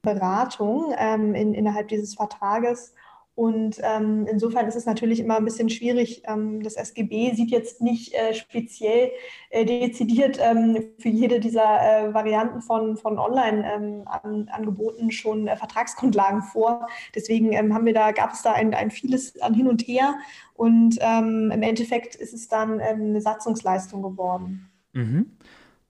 Beratung 0.03 0.95
ähm, 0.97 1.35
in, 1.35 1.55
innerhalb 1.55 1.89
dieses 1.89 2.15
Vertrages 2.15 2.95
und 3.39 3.79
ähm, 3.85 4.27
insofern 4.29 4.67
ist 4.67 4.75
es 4.75 4.85
natürlich 4.85 5.21
immer 5.21 5.37
ein 5.37 5.45
bisschen 5.45 5.71
schwierig. 5.71 6.23
Ähm, 6.27 6.61
das 6.61 6.75
SGB 6.75 7.35
sieht 7.35 7.53
jetzt 7.53 7.81
nicht 7.81 8.13
äh, 8.13 8.35
speziell 8.35 9.13
äh, 9.51 9.65
dezidiert 9.65 10.41
ähm, 10.43 10.89
für 10.99 11.09
jede 11.09 11.39
dieser 11.39 11.63
äh, 11.63 12.13
Varianten 12.13 12.63
von, 12.63 12.97
von 12.97 13.17
Online-Angeboten 13.17 15.03
ähm, 15.05 15.11
schon 15.13 15.47
äh, 15.47 15.57
Vertragsgrundlagen 15.57 16.43
vor. 16.43 16.89
Deswegen 17.15 17.53
ähm, 17.53 17.73
haben 17.73 17.87
wir 17.87 17.95
da, 17.95 18.11
gab 18.11 18.33
es 18.33 18.43
da 18.43 18.55
ein, 18.55 18.75
ein 18.75 18.91
vieles 18.91 19.41
an 19.41 19.55
Hin 19.55 19.69
und 19.69 19.83
Her 19.83 20.17
und 20.55 20.99
ähm, 20.99 21.53
im 21.55 21.63
Endeffekt 21.63 22.17
ist 22.17 22.35
es 22.35 22.49
dann 22.49 22.81
eine 22.81 23.21
Satzungsleistung 23.21 24.03
geworden. 24.03 24.69
Mhm. 24.95 25.31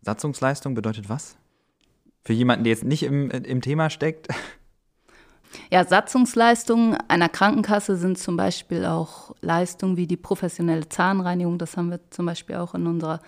Satzungsleistung 0.03 0.75
bedeutet 0.75 1.09
was? 1.09 1.39
Für 2.25 2.35
jemanden, 2.35 2.65
der 2.65 2.75
jetzt 2.75 2.85
nicht 2.85 3.05
im, 3.05 3.31
im 3.31 3.63
Thema 3.63 3.89
steckt? 3.89 4.29
Ja, 5.71 5.85
Satzungsleistungen 5.85 6.97
einer 7.09 7.29
Krankenkasse 7.29 7.97
sind 7.97 8.19
zum 8.19 8.37
Beispiel 8.37 8.85
auch 8.85 9.35
Leistungen 9.41 9.97
wie 9.97 10.07
die 10.07 10.17
professionelle 10.17 10.89
Zahnreinigung. 10.89 11.59
Das 11.59 11.77
haben 11.77 11.91
wir 11.91 12.01
zum 12.11 12.27
Beispiel 12.27 12.57
auch 12.57 12.75
in 12.75 12.87
unserer 12.87 13.21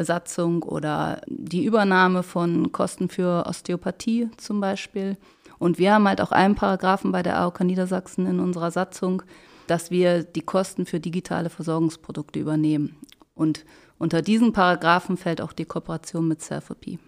Satzung 0.00 0.62
oder 0.62 1.20
die 1.26 1.64
Übernahme 1.64 2.22
von 2.22 2.72
Kosten 2.72 3.08
für 3.08 3.46
Osteopathie 3.46 4.30
zum 4.36 4.60
Beispiel. 4.60 5.16
Und 5.58 5.78
wir 5.78 5.94
haben 5.94 6.08
halt 6.08 6.20
auch 6.20 6.32
einen 6.32 6.54
Paragraphen 6.54 7.12
bei 7.12 7.22
der 7.22 7.38
AOK 7.38 7.60
Niedersachsen 7.60 8.26
in 8.26 8.40
unserer 8.40 8.70
Satzung, 8.70 9.22
dass 9.66 9.90
wir 9.90 10.24
die 10.24 10.40
Kosten 10.40 10.86
für 10.86 10.98
digitale 10.98 11.50
Versorgungsprodukte 11.50 12.40
übernehmen. 12.40 12.96
Und 13.34 13.64
unter 13.98 14.22
diesen 14.22 14.52
Paragraphen 14.52 15.16
fällt 15.16 15.40
auch 15.40 15.52
die 15.52 15.64
Kooperation 15.64 16.26
mit 16.26 16.42
Selfie. 16.42 16.98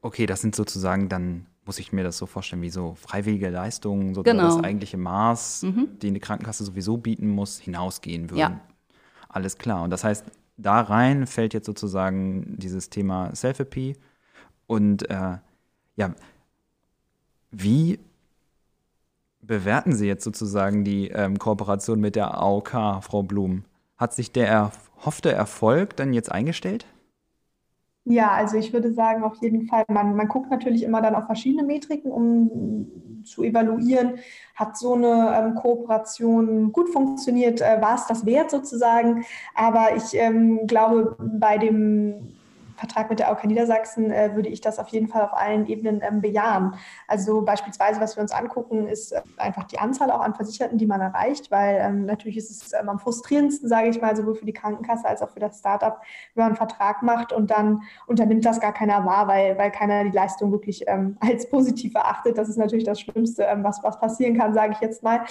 Okay, 0.00 0.26
das 0.26 0.40
sind 0.40 0.54
sozusagen 0.54 1.08
dann 1.08 1.46
muss 1.68 1.78
ich 1.78 1.92
mir 1.92 2.02
das 2.02 2.16
so 2.16 2.24
vorstellen, 2.24 2.62
wie 2.62 2.70
so 2.70 2.94
freiwillige 2.94 3.50
Leistungen, 3.50 4.14
so 4.14 4.22
genau. 4.22 4.44
das 4.44 4.64
eigentliche 4.64 4.96
Maß, 4.96 5.64
mhm. 5.64 5.98
die 6.00 6.06
eine 6.06 6.18
Krankenkasse 6.18 6.64
sowieso 6.64 6.96
bieten 6.96 7.28
muss, 7.28 7.58
hinausgehen 7.58 8.30
würden. 8.30 8.38
Ja. 8.38 8.60
Alles 9.28 9.58
klar. 9.58 9.82
Und 9.82 9.90
das 9.90 10.02
heißt, 10.02 10.24
da 10.56 10.80
rein 10.80 11.26
fällt 11.26 11.52
jetzt 11.52 11.66
sozusagen 11.66 12.56
dieses 12.56 12.88
Thema 12.88 13.36
Selfie. 13.36 13.96
Und 14.66 15.10
äh, 15.10 15.36
ja, 15.96 16.14
wie 17.50 17.98
bewerten 19.42 19.94
Sie 19.94 20.06
jetzt 20.06 20.24
sozusagen 20.24 20.84
die 20.84 21.08
ähm, 21.08 21.38
Kooperation 21.38 22.00
mit 22.00 22.16
der 22.16 22.32
AOK, 22.32 22.70
Frau 23.02 23.22
Blum? 23.22 23.64
Hat 23.98 24.14
sich 24.14 24.32
der 24.32 24.48
erhoffte 24.48 25.32
Erfolg 25.32 25.96
dann 25.96 26.14
jetzt 26.14 26.32
eingestellt? 26.32 26.86
Ja, 28.10 28.30
also 28.30 28.56
ich 28.56 28.72
würde 28.72 28.92
sagen, 28.94 29.22
auf 29.22 29.36
jeden 29.42 29.66
Fall, 29.66 29.84
man, 29.88 30.16
man 30.16 30.28
guckt 30.28 30.50
natürlich 30.50 30.82
immer 30.82 31.02
dann 31.02 31.14
auf 31.14 31.26
verschiedene 31.26 31.62
Metriken, 31.62 32.10
um 32.10 33.22
zu 33.22 33.42
evaluieren, 33.42 34.14
hat 34.54 34.78
so 34.78 34.94
eine 34.94 35.34
ähm, 35.36 35.54
Kooperation 35.54 36.72
gut 36.72 36.88
funktioniert, 36.88 37.60
äh, 37.60 37.82
war 37.82 37.96
es 37.96 38.06
das 38.06 38.24
wert 38.24 38.50
sozusagen. 38.50 39.26
Aber 39.54 39.94
ich 39.94 40.14
ähm, 40.14 40.66
glaube, 40.66 41.16
bei 41.18 41.58
dem 41.58 42.37
Vertrag 42.78 43.10
mit 43.10 43.18
der 43.18 43.28
AOK 43.28 43.44
Niedersachsen 43.44 44.10
äh, 44.10 44.34
würde 44.34 44.48
ich 44.48 44.60
das 44.60 44.78
auf 44.78 44.88
jeden 44.88 45.08
Fall 45.08 45.22
auf 45.22 45.34
allen 45.34 45.66
Ebenen 45.66 46.00
ähm, 46.02 46.20
bejahen. 46.20 46.74
Also 47.06 47.42
beispielsweise, 47.42 48.00
was 48.00 48.16
wir 48.16 48.22
uns 48.22 48.32
angucken, 48.32 48.86
ist 48.86 49.12
äh, 49.12 49.20
einfach 49.36 49.64
die 49.64 49.78
Anzahl 49.78 50.10
auch 50.10 50.20
an 50.20 50.34
Versicherten, 50.34 50.78
die 50.78 50.86
man 50.86 51.00
erreicht, 51.00 51.50
weil 51.50 51.78
ähm, 51.80 52.06
natürlich 52.06 52.36
ist 52.36 52.50
es 52.50 52.72
ähm, 52.72 52.88
am 52.88 52.98
frustrierendsten, 52.98 53.68
sage 53.68 53.88
ich 53.88 54.00
mal, 54.00 54.14
sowohl 54.16 54.36
für 54.36 54.46
die 54.46 54.52
Krankenkasse 54.52 55.06
als 55.06 55.22
auch 55.22 55.30
für 55.30 55.40
das 55.40 55.58
Startup, 55.58 56.00
wenn 56.34 56.42
man 56.42 56.46
einen 56.48 56.56
Vertrag 56.56 57.02
macht 57.02 57.32
und 57.32 57.50
dann 57.50 57.82
unternimmt 58.06 58.44
das 58.44 58.60
gar 58.60 58.72
keiner 58.72 59.04
wahr, 59.04 59.26
weil, 59.26 59.58
weil 59.58 59.72
keiner 59.72 60.04
die 60.04 60.10
Leistung 60.10 60.52
wirklich 60.52 60.84
ähm, 60.86 61.16
als 61.20 61.48
positiv 61.48 61.94
erachtet. 61.94 62.38
Das 62.38 62.48
ist 62.48 62.58
natürlich 62.58 62.84
das 62.84 63.00
Schlimmste, 63.00 63.42
ähm, 63.42 63.64
was, 63.64 63.82
was 63.82 63.98
passieren 63.98 64.38
kann, 64.38 64.54
sage 64.54 64.72
ich 64.72 64.80
jetzt 64.80 65.02
mal. 65.02 65.22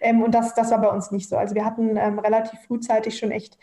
Ähm, 0.00 0.22
und 0.22 0.34
das, 0.34 0.54
das 0.54 0.70
war 0.72 0.80
bei 0.80 0.88
uns 0.88 1.10
nicht 1.12 1.28
so. 1.28 1.36
Also 1.36 1.54
wir 1.54 1.64
hatten 1.64 1.96
relativ 1.96 2.60
frühzeitig 2.66 3.18
schon 3.18 3.30
echt 3.30 3.58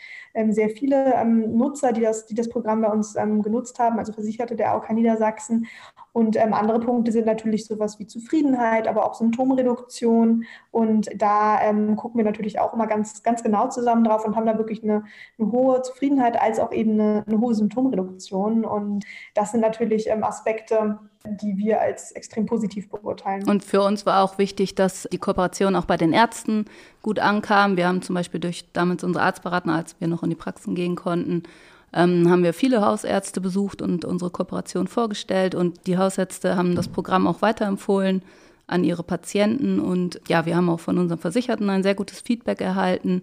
sehr 0.48 0.68
viele 0.68 1.24
Nutzer, 1.24 1.92
die 1.92 2.00
das, 2.00 2.26
die 2.26 2.34
das 2.34 2.48
Programm 2.48 2.80
bei 2.80 2.88
uns 2.88 3.14
ähm, 3.14 3.33
genutzt 3.42 3.78
haben, 3.78 3.98
also 3.98 4.12
Versicherte 4.12 4.56
der 4.56 4.72
AOK 4.72 4.90
Niedersachsen. 4.90 5.66
Und 6.14 6.36
ähm, 6.36 6.54
andere 6.54 6.78
Punkte 6.78 7.10
sind 7.10 7.26
natürlich 7.26 7.66
sowas 7.66 7.98
wie 7.98 8.06
Zufriedenheit, 8.06 8.86
aber 8.86 9.04
auch 9.04 9.14
Symptomreduktion. 9.14 10.44
Und 10.70 11.10
da 11.20 11.60
ähm, 11.60 11.96
gucken 11.96 12.18
wir 12.18 12.24
natürlich 12.24 12.60
auch 12.60 12.72
immer 12.72 12.86
ganz, 12.86 13.24
ganz 13.24 13.42
genau 13.42 13.68
zusammen 13.68 14.04
drauf 14.04 14.24
und 14.24 14.36
haben 14.36 14.46
da 14.46 14.56
wirklich 14.56 14.84
eine, 14.84 15.02
eine 15.38 15.50
hohe 15.50 15.82
Zufriedenheit 15.82 16.40
als 16.40 16.60
auch 16.60 16.70
eben 16.70 16.92
eine, 16.92 17.24
eine, 17.26 17.40
hohe 17.40 17.52
Symptomreduktion. 17.56 18.64
Und 18.64 19.04
das 19.34 19.50
sind 19.50 19.60
natürlich 19.60 20.08
ähm, 20.08 20.22
Aspekte, 20.22 21.00
die 21.26 21.56
wir 21.56 21.80
als 21.80 22.12
extrem 22.12 22.46
positiv 22.46 22.88
beurteilen. 22.90 23.48
Und 23.48 23.64
für 23.64 23.82
uns 23.82 24.06
war 24.06 24.22
auch 24.22 24.38
wichtig, 24.38 24.76
dass 24.76 25.08
die 25.10 25.18
Kooperation 25.18 25.74
auch 25.74 25.86
bei 25.86 25.96
den 25.96 26.12
Ärzten 26.12 26.66
gut 27.02 27.18
ankam. 27.18 27.76
Wir 27.76 27.88
haben 27.88 28.02
zum 28.02 28.14
Beispiel 28.14 28.38
durch 28.38 28.70
damals 28.72 29.02
unsere 29.02 29.24
Arztberater, 29.24 29.72
als 29.72 29.96
wir 29.98 30.06
noch 30.06 30.22
in 30.22 30.30
die 30.30 30.36
Praxen 30.36 30.76
gehen 30.76 30.94
konnten, 30.94 31.42
ähm, 31.94 32.28
haben 32.28 32.42
wir 32.42 32.52
viele 32.52 32.84
Hausärzte 32.84 33.40
besucht 33.40 33.80
und 33.80 34.04
unsere 34.04 34.30
Kooperation 34.30 34.88
vorgestellt. 34.88 35.54
Und 35.54 35.86
die 35.86 35.96
Hausärzte 35.96 36.56
haben 36.56 36.74
das 36.74 36.88
Programm 36.88 37.26
auch 37.26 37.40
weiterempfohlen 37.40 38.22
an 38.66 38.82
ihre 38.82 39.04
Patienten. 39.04 39.78
Und 39.78 40.20
ja, 40.28 40.44
wir 40.44 40.56
haben 40.56 40.68
auch 40.68 40.80
von 40.80 40.98
unseren 40.98 41.18
Versicherten 41.18 41.70
ein 41.70 41.82
sehr 41.82 41.94
gutes 41.94 42.20
Feedback 42.20 42.60
erhalten, 42.60 43.22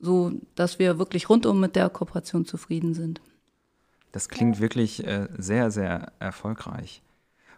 so 0.00 0.32
dass 0.56 0.78
wir 0.78 0.98
wirklich 0.98 1.30
rundum 1.30 1.60
mit 1.60 1.76
der 1.76 1.88
Kooperation 1.88 2.44
zufrieden 2.44 2.92
sind. 2.92 3.20
Das 4.10 4.28
klingt 4.28 4.60
wirklich 4.60 5.06
äh, 5.06 5.28
sehr, 5.38 5.70
sehr 5.70 6.12
erfolgreich. 6.18 7.02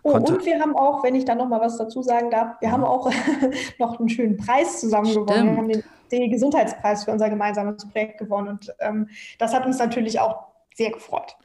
Oh, 0.03 0.13
und 0.13 0.45
wir 0.45 0.61
haben 0.61 0.77
auch, 0.77 1.03
wenn 1.05 1.15
ich 1.15 1.25
da 1.25 1.35
noch 1.35 1.49
mal 1.49 1.61
was 1.61 1.77
dazu 1.77 2.03
sagen 2.03 2.31
darf, 2.31 2.61
wir 2.61 2.69
ja. 2.69 2.73
haben 2.73 2.85
auch 2.85 3.11
noch 3.79 3.99
einen 3.99 4.09
schönen 4.09 4.37
Preis 4.37 4.81
zusammen 4.81 5.13
gewonnen. 5.13 5.51
Wir 5.51 5.57
haben 5.57 5.69
den 5.69 5.85
den 6.13 6.31
Gesundheitspreis 6.31 7.05
für 7.05 7.11
unser 7.11 7.31
gemeinsames 7.31 7.89
Projekt 7.89 8.19
gewonnen. 8.19 8.49
Und 8.49 8.75
ähm, 8.81 9.09
das 9.39 9.55
hat 9.55 9.67
uns 9.67 9.79
natürlich 9.79 10.21
auch 10.21 10.47
sehr 10.75 10.91
gefreut. 10.91 11.37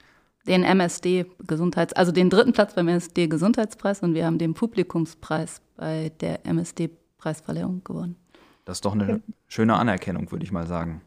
Den 0.47 0.63
MSD 0.63 1.25
Gesundheits, 1.39 1.93
also 1.93 2.11
den 2.11 2.29
dritten 2.29 2.51
Platz 2.51 2.73
beim 2.73 2.87
MSD 2.87 3.27
Gesundheitspreis 3.27 4.01
und 4.01 4.13
wir 4.13 4.25
haben 4.25 4.37
den 4.37 4.53
Publikumspreis 4.53 5.61
bei 5.77 6.11
der 6.19 6.45
MSD 6.45 6.89
Preisverleihung 7.17 7.83
gewonnen. 7.83 8.17
Das 8.65 8.77
ist 8.77 8.85
doch 8.85 8.93
eine 8.93 9.21
schöne 9.47 9.75
Anerkennung, 9.75 10.31
würde 10.31 10.43
ich 10.43 10.51
mal 10.51 10.67
sagen. 10.67 11.01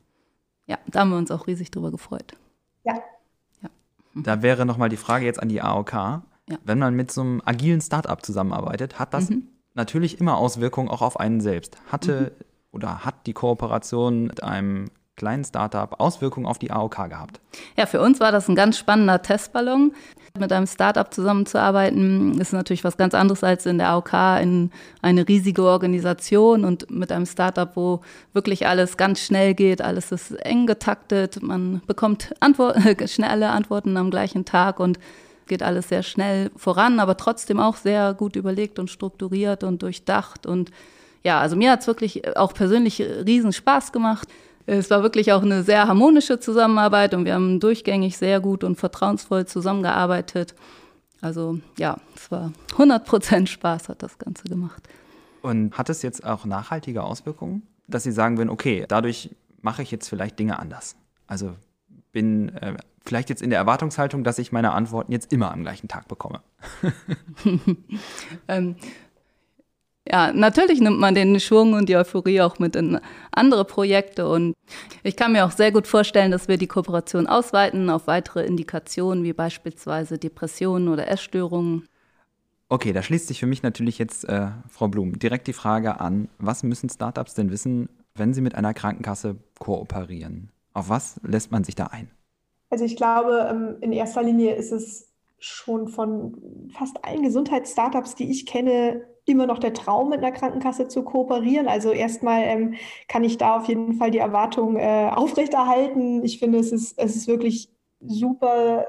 Ja, 0.66 0.78
da 0.86 1.00
haben 1.00 1.10
wir 1.10 1.18
uns 1.18 1.30
auch 1.30 1.46
riesig 1.46 1.70
drüber 1.70 1.90
gefreut. 1.90 2.32
Ja. 2.84 2.94
ja. 3.62 3.68
Da 4.14 4.42
wäre 4.42 4.64
nochmal 4.66 4.88
die 4.88 4.96
Frage 4.96 5.26
jetzt 5.26 5.40
an 5.40 5.48
die 5.48 5.60
AOK. 5.60 5.92
Ja. 5.92 6.22
Wenn 6.64 6.78
man 6.78 6.94
mit 6.94 7.10
so 7.10 7.20
einem 7.20 7.42
agilen 7.44 7.80
Startup 7.80 8.25
zusammenarbeitet, 8.25 8.98
hat 8.98 9.12
das 9.14 9.30
mhm. 9.30 9.48
natürlich 9.75 10.18
immer 10.18 10.38
Auswirkungen 10.38 10.88
auch 10.88 11.02
auf 11.02 11.20
einen 11.20 11.40
selbst. 11.40 11.78
Hatte 11.90 12.32
mhm 12.38 12.44
oder 12.76 13.04
hat 13.04 13.26
die 13.26 13.33
Kooperation 13.33 14.25
mit 14.25 14.42
einem 14.42 14.90
kleinen 15.16 15.45
Startup 15.45 15.99
Auswirkungen 15.99 16.47
auf 16.47 16.59
die 16.59 16.71
AOK 16.71 17.09
gehabt? 17.09 17.40
Ja, 17.76 17.87
für 17.87 18.00
uns 18.00 18.21
war 18.21 18.30
das 18.30 18.49
ein 18.49 18.54
ganz 18.54 18.78
spannender 18.78 19.23
Testballon. 19.23 19.92
Mit 20.38 20.52
einem 20.52 20.66
Startup 20.66 21.12
zusammenzuarbeiten 21.12 22.38
ist 22.38 22.52
natürlich 22.52 22.85
was 22.85 22.99
ganz 22.99 23.14
anderes 23.14 23.42
als 23.42 23.64
in 23.64 23.78
der 23.78 23.88
AOK 23.88 24.12
in 24.42 24.71
eine 25.00 25.26
riesige 25.26 25.62
Organisation 25.62 26.66
und 26.66 26.90
mit 26.90 27.11
einem 27.11 27.25
Startup, 27.25 27.75
wo 27.75 28.02
wirklich 28.35 28.66
alles 28.66 28.99
ganz 28.99 29.21
schnell 29.21 29.54
geht, 29.54 29.80
alles 29.80 30.12
ist 30.12 30.33
eng 30.33 30.66
getaktet, 30.66 31.42
man 31.42 31.80
bekommt 31.87 32.35
Antwort, 32.40 32.76
schnelle 33.11 33.49
Antworten 33.49 33.97
am 33.97 34.11
gleichen 34.11 34.45
Tag 34.45 34.78
und 34.78 34.99
geht 35.47 35.62
alles 35.62 35.88
sehr 35.88 36.02
schnell 36.02 36.50
voran, 36.54 37.00
aber 37.00 37.16
trotzdem 37.16 37.59
auch 37.59 37.76
sehr 37.76 38.12
gut 38.12 38.37
überlegt 38.37 38.78
und 38.78 38.90
strukturiert 38.90 39.64
und 39.64 39.80
durchdacht 39.80 40.45
und 40.45 40.71
ja, 41.23 41.40
also 41.40 41.56
mir 41.56 41.70
hat 41.73 41.80
es 41.80 41.87
wirklich 41.87 42.25
äh, 42.25 42.35
auch 42.37 42.54
persönlich 42.54 43.00
äh, 43.00 43.20
riesen 43.26 43.52
Spaß 43.52 43.92
gemacht. 43.92 44.28
Es 44.66 44.90
war 44.90 45.02
wirklich 45.02 45.32
auch 45.32 45.42
eine 45.42 45.62
sehr 45.62 45.87
harmonische 45.87 46.40
Zusammenarbeit 46.40 47.14
und 47.14 47.25
wir 47.25 47.35
haben 47.35 47.61
durchgängig 47.61 48.16
sehr 48.16 48.40
gut 48.40 48.64
und 48.64 48.76
vertrauensvoll 48.76 49.46
zusammengearbeitet. 49.46 50.54
Also 51.20 51.61
ja, 51.78 51.99
es 52.16 52.30
war 52.30 52.52
100% 52.76 53.46
Spaß 53.46 53.88
hat 53.88 54.02
das 54.02 54.18
Ganze 54.18 54.44
gemacht. 54.44 54.88
Und 55.42 55.78
hat 55.78 55.88
es 55.88 56.02
jetzt 56.02 56.25
auch 56.25 56.44
nachhaltige 56.44 57.04
Auswirkungen, 57.04 57.62
dass 57.87 58.02
Sie 58.02 58.11
sagen 58.11 58.38
würden, 58.38 58.50
okay, 58.50 58.85
dadurch 58.88 59.30
mache 59.62 59.82
ich 59.82 59.92
jetzt 59.92 60.08
vielleicht 60.08 60.38
Dinge 60.38 60.58
anders? 60.58 60.96
Also 61.28 61.54
bin 62.11 62.49
äh, 62.56 62.76
vielleicht 63.04 63.30
jetzt 63.30 63.42
in 63.42 63.50
der 63.50 63.61
Erwartungshaltung, 63.61 64.25
dass 64.25 64.38
ich 64.38 64.50
meine 64.50 64.73
Antworten 64.73 65.12
jetzt 65.12 65.32
immer 65.32 65.52
am 65.52 65.62
gleichen 65.62 65.87
Tag 65.87 66.08
bekomme. 66.08 66.40
ähm, 68.49 68.76
ja, 70.10 70.32
natürlich 70.32 70.80
nimmt 70.80 70.98
man 70.98 71.14
den 71.14 71.38
Schwung 71.40 71.72
und 71.72 71.88
die 71.88 71.96
Euphorie 71.96 72.40
auch 72.40 72.58
mit 72.58 72.76
in 72.76 73.00
andere 73.32 73.64
Projekte. 73.64 74.28
Und 74.28 74.54
ich 75.02 75.16
kann 75.16 75.32
mir 75.32 75.44
auch 75.44 75.50
sehr 75.50 75.72
gut 75.72 75.86
vorstellen, 75.86 76.30
dass 76.30 76.48
wir 76.48 76.58
die 76.58 76.66
Kooperation 76.66 77.26
ausweiten 77.26 77.90
auf 77.90 78.06
weitere 78.06 78.44
Indikationen, 78.44 79.25
wie 79.25 79.32
beispielsweise 79.32 80.18
Depressionen 80.18 80.88
oder 80.88 81.08
Essstörungen. 81.08 81.88
Okay, 82.68 82.92
da 82.92 83.02
schließt 83.02 83.28
sich 83.28 83.40
für 83.40 83.46
mich 83.46 83.62
natürlich 83.62 83.98
jetzt, 83.98 84.28
äh, 84.28 84.48
Frau 84.68 84.88
Blum, 84.88 85.18
direkt 85.18 85.46
die 85.46 85.52
Frage 85.52 86.00
an, 86.00 86.28
was 86.38 86.62
müssen 86.62 86.88
Startups 86.88 87.34
denn 87.34 87.50
wissen, 87.50 87.88
wenn 88.14 88.34
sie 88.34 88.40
mit 88.40 88.54
einer 88.54 88.75
Krankenkasse 88.75 89.36
kooperieren? 89.58 90.50
Auf 90.72 90.88
was 90.88 91.20
lässt 91.22 91.52
man 91.52 91.64
sich 91.64 91.75
da 91.75 91.86
ein? 91.86 92.10
Also 92.70 92.84
ich 92.84 92.96
glaube, 92.96 93.48
ähm, 93.50 93.76
in 93.80 93.92
erster 93.92 94.22
Linie 94.22 94.54
ist 94.56 94.72
es 94.72 95.12
schon 95.38 95.88
von 95.88 96.70
fast 96.76 97.04
allen 97.04 97.22
Gesundheitsstartups, 97.22 98.14
die 98.14 98.30
ich 98.30 98.46
kenne, 98.46 99.02
immer 99.26 99.47
noch 99.47 99.59
der 99.59 99.75
Traum, 99.75 100.11
mit 100.11 100.18
einer 100.18 100.33
Krankenkasse 100.33 100.88
zu 100.88 101.02
kooperieren. 101.02 101.68
Also 101.68 101.90
erstmal 101.90 102.42
ähm, 102.45 102.75
kann 103.09 103.25
ich 103.25 103.38
da 103.38 103.56
auf 103.56 103.66
jeden 103.66 103.95
Fall 103.95 104.11
die 104.11 104.18
Erwartung 104.18 104.76
äh, 104.76 105.11
aufrechterhalten. 105.12 106.25
Ich 106.25 106.38
finde, 106.38 106.59
es 106.59 106.73
ist, 106.73 106.99
es 106.99 107.16
ist 107.16 107.28
wirklich 107.28 107.68
super, 108.00 108.87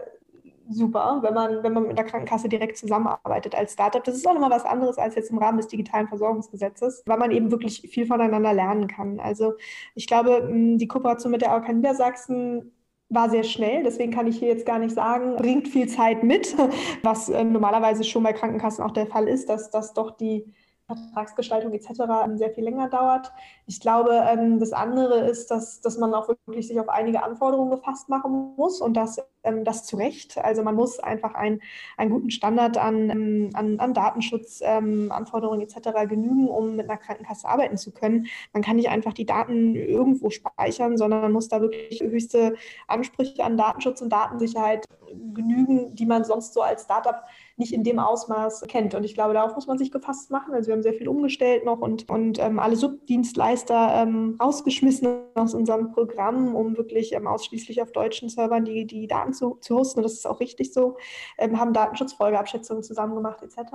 super, 0.70 1.20
wenn 1.22 1.34
man, 1.34 1.64
wenn 1.64 1.74
man 1.74 1.88
mit 1.88 1.98
einer 1.98 2.08
Krankenkasse 2.08 2.50
direkt 2.50 2.78
zusammenarbeitet 2.78 3.56
als 3.56 3.74
Startup. 3.74 4.04
Das 4.04 4.16
ist 4.16 4.28
auch 4.28 4.34
nochmal 4.34 4.52
was 4.52 4.66
anderes 4.66 4.98
als 4.98 5.16
jetzt 5.16 5.32
im 5.32 5.40
Rahmen 5.40 5.58
des 5.58 5.68
digitalen 5.68 6.08
Versorgungsgesetzes, 6.08 7.04
weil 7.06 7.18
man 7.18 7.32
eben 7.32 7.52
wirklich 7.52 7.82
viel 7.82 8.06
voneinander 8.06 8.54
lernen 8.54 8.88
kann. 8.88 9.20
Also 9.20 9.54
ich 9.96 10.08
glaube, 10.08 10.48
die 10.52 10.88
Kooperation 10.88 11.32
mit 11.32 11.42
der 11.42 11.52
AOK 11.52 11.70
Niedersachsen 11.70 12.74
war 13.10 13.30
sehr 13.30 13.44
schnell, 13.44 13.84
deswegen 13.84 14.12
kann 14.12 14.28
ich 14.28 14.38
hier 14.40 14.50
jetzt 14.50 14.66
gar 14.66 14.80
nicht 14.80 14.94
sagen, 14.94 15.36
bringt 15.38 15.68
viel 15.68 15.88
Zeit 15.88 16.24
mit, 16.24 16.56
was 17.04 17.30
äh, 17.30 17.44
normalerweise 17.44 18.04
schon 18.04 18.24
bei 18.24 18.34
Krankenkassen 18.34 18.84
auch 18.84 18.92
der 18.92 19.08
Fall 19.08 19.28
ist, 19.28 19.50
dass, 19.50 19.70
dass 19.70 19.94
doch 19.94 20.12
die 20.12 20.54
Vertragsgestaltung 20.88 21.74
etc. 21.74 21.90
sehr 22.36 22.52
viel 22.52 22.64
länger 22.64 22.90
dauert. 22.90 23.32
Ich 23.66 23.82
glaube, 23.82 24.24
ähm, 24.26 24.60
das 24.60 24.72
andere 24.72 25.20
ist, 25.20 25.52
dass, 25.52 25.82
dass 25.82 25.98
man 25.98 26.14
auch 26.14 26.30
wirklich 26.30 26.68
sich 26.68 26.80
auf 26.80 26.90
einige 26.90 27.24
Anforderungen 27.24 27.72
gefasst 27.72 28.08
machen 28.08 28.54
muss 28.56 28.80
und 28.82 28.96
das, 28.96 29.18
ähm, 29.18 29.26
das 29.64 29.86
zu 29.86 29.98
Recht. 29.98 30.38
Also 30.38 30.64
man 30.64 30.76
muss 30.76 31.00
einfach 31.00 31.34
ein, 31.34 31.62
einen 31.98 32.12
guten 32.12 32.30
Standard 32.30 32.78
an, 32.78 33.10
ähm, 33.10 33.50
an, 33.54 33.80
an 33.80 33.94
Datenschutzanforderungen 33.94 35.62
ähm, 35.62 35.68
etc. 35.68 36.08
genügen, 36.08 36.48
um 36.48 36.76
mit 36.76 36.90
einer 36.90 36.98
Krankenkasse 36.98 37.48
arbeiten 37.48 37.78
zu 37.78 37.92
können. 37.92 38.28
Man 38.54 38.64
kann 38.64 38.76
nicht 38.76 38.90
einfach 38.90 39.14
die 39.14 39.26
Daten 39.26 39.76
irgendwo 39.76 40.30
speichern, 40.30 40.98
sondern 40.98 41.22
man 41.22 41.32
muss 41.32 41.48
da 41.48 41.62
wirklich 41.62 42.02
höchste 42.02 42.56
Ansprüche 42.88 43.44
an 43.44 43.58
Datenschutz 43.58 44.02
und 44.02 44.10
Datensicherheit 44.10 44.86
genügen, 45.34 45.96
die 45.96 46.06
man 46.06 46.24
sonst 46.24 46.54
so 46.54 46.62
als 46.62 46.84
Startup 46.84 47.24
nicht 47.56 47.74
in 47.74 47.84
dem 47.84 48.00
Ausmaß 48.00 48.66
kennt. 48.68 48.94
Und 48.94 49.04
ich 49.04 49.14
glaube, 49.14 49.34
darauf 49.34 49.56
muss 49.56 49.68
man 49.68 49.78
sich 49.78 49.92
gefasst 49.92 50.32
machen. 50.32 50.54
Also 50.54 50.68
wir 50.68 50.76
haben 50.76 50.84
sehr 50.84 50.94
viel 50.94 51.08
umgestellt 51.08 51.66
noch 51.66 51.80
und, 51.80 52.10
und 52.10 52.40
ähm, 52.40 52.60
alle 52.60 52.76
Subdienstleister 52.76 54.04
ähm, 54.04 54.38
rausgeschmissen 54.42 55.08
aus 55.36 55.54
unserem 55.54 55.92
Programm, 55.92 56.56
um 56.56 56.78
wirklich 56.78 57.14
ähm, 57.14 57.28
ausschließlich 57.28 57.82
auf 57.82 57.92
deutschen 57.92 58.30
Servern 58.30 58.66
die, 58.66 58.86
die 58.86 59.08
Daten 59.08 59.34
zu, 59.38 59.58
zu 59.62 59.78
hosten. 59.78 60.00
Und 60.00 60.04
das 60.04 60.14
ist 60.14 60.28
auch 60.28 60.40
richtig 60.40 60.74
so. 60.74 60.98
Ähm, 61.38 61.60
haben 61.60 61.74
Datenschutzfolgeabschätzungen 61.74 62.84
zusammen 62.84 63.16
gemacht 63.16 63.42
etc. 63.42 63.72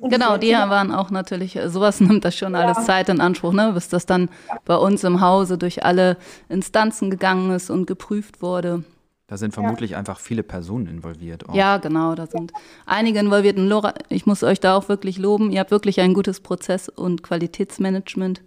Und 0.00 0.10
genau, 0.10 0.36
die 0.36 0.52
waren 0.52 0.92
auch 0.92 1.10
natürlich, 1.10 1.56
äh, 1.56 1.68
sowas 1.68 2.00
nimmt 2.00 2.24
das 2.24 2.36
schon 2.36 2.54
ja. 2.54 2.60
alles 2.60 2.86
Zeit 2.86 3.08
in 3.08 3.20
Anspruch, 3.20 3.52
ne? 3.52 3.72
bis 3.74 3.88
das 3.88 4.06
dann 4.06 4.30
ja. 4.48 4.58
bei 4.64 4.76
uns 4.76 5.04
im 5.04 5.20
Hause 5.20 5.58
durch 5.58 5.84
alle 5.84 6.16
Instanzen 6.48 7.10
gegangen 7.10 7.50
ist 7.50 7.70
und 7.70 7.86
geprüft 7.86 8.40
wurde. 8.40 8.84
Da 9.26 9.38
sind 9.38 9.54
vermutlich 9.54 9.92
ja. 9.92 9.98
einfach 9.98 10.20
viele 10.20 10.42
Personen 10.42 10.86
involviert. 10.86 11.48
Auch. 11.48 11.54
Ja, 11.54 11.78
genau, 11.78 12.14
da 12.14 12.26
sind 12.26 12.52
einige 12.84 13.18
involviert. 13.18 13.56
Und 13.56 13.68
Laura, 13.68 13.94
ich 14.10 14.26
muss 14.26 14.42
euch 14.42 14.60
da 14.60 14.76
auch 14.76 14.88
wirklich 14.88 15.18
loben. 15.18 15.50
Ihr 15.50 15.60
habt 15.60 15.70
wirklich 15.70 16.00
ein 16.00 16.12
gutes 16.12 16.40
Prozess- 16.40 16.90
und 16.90 17.22
Qualitätsmanagement. 17.22 18.42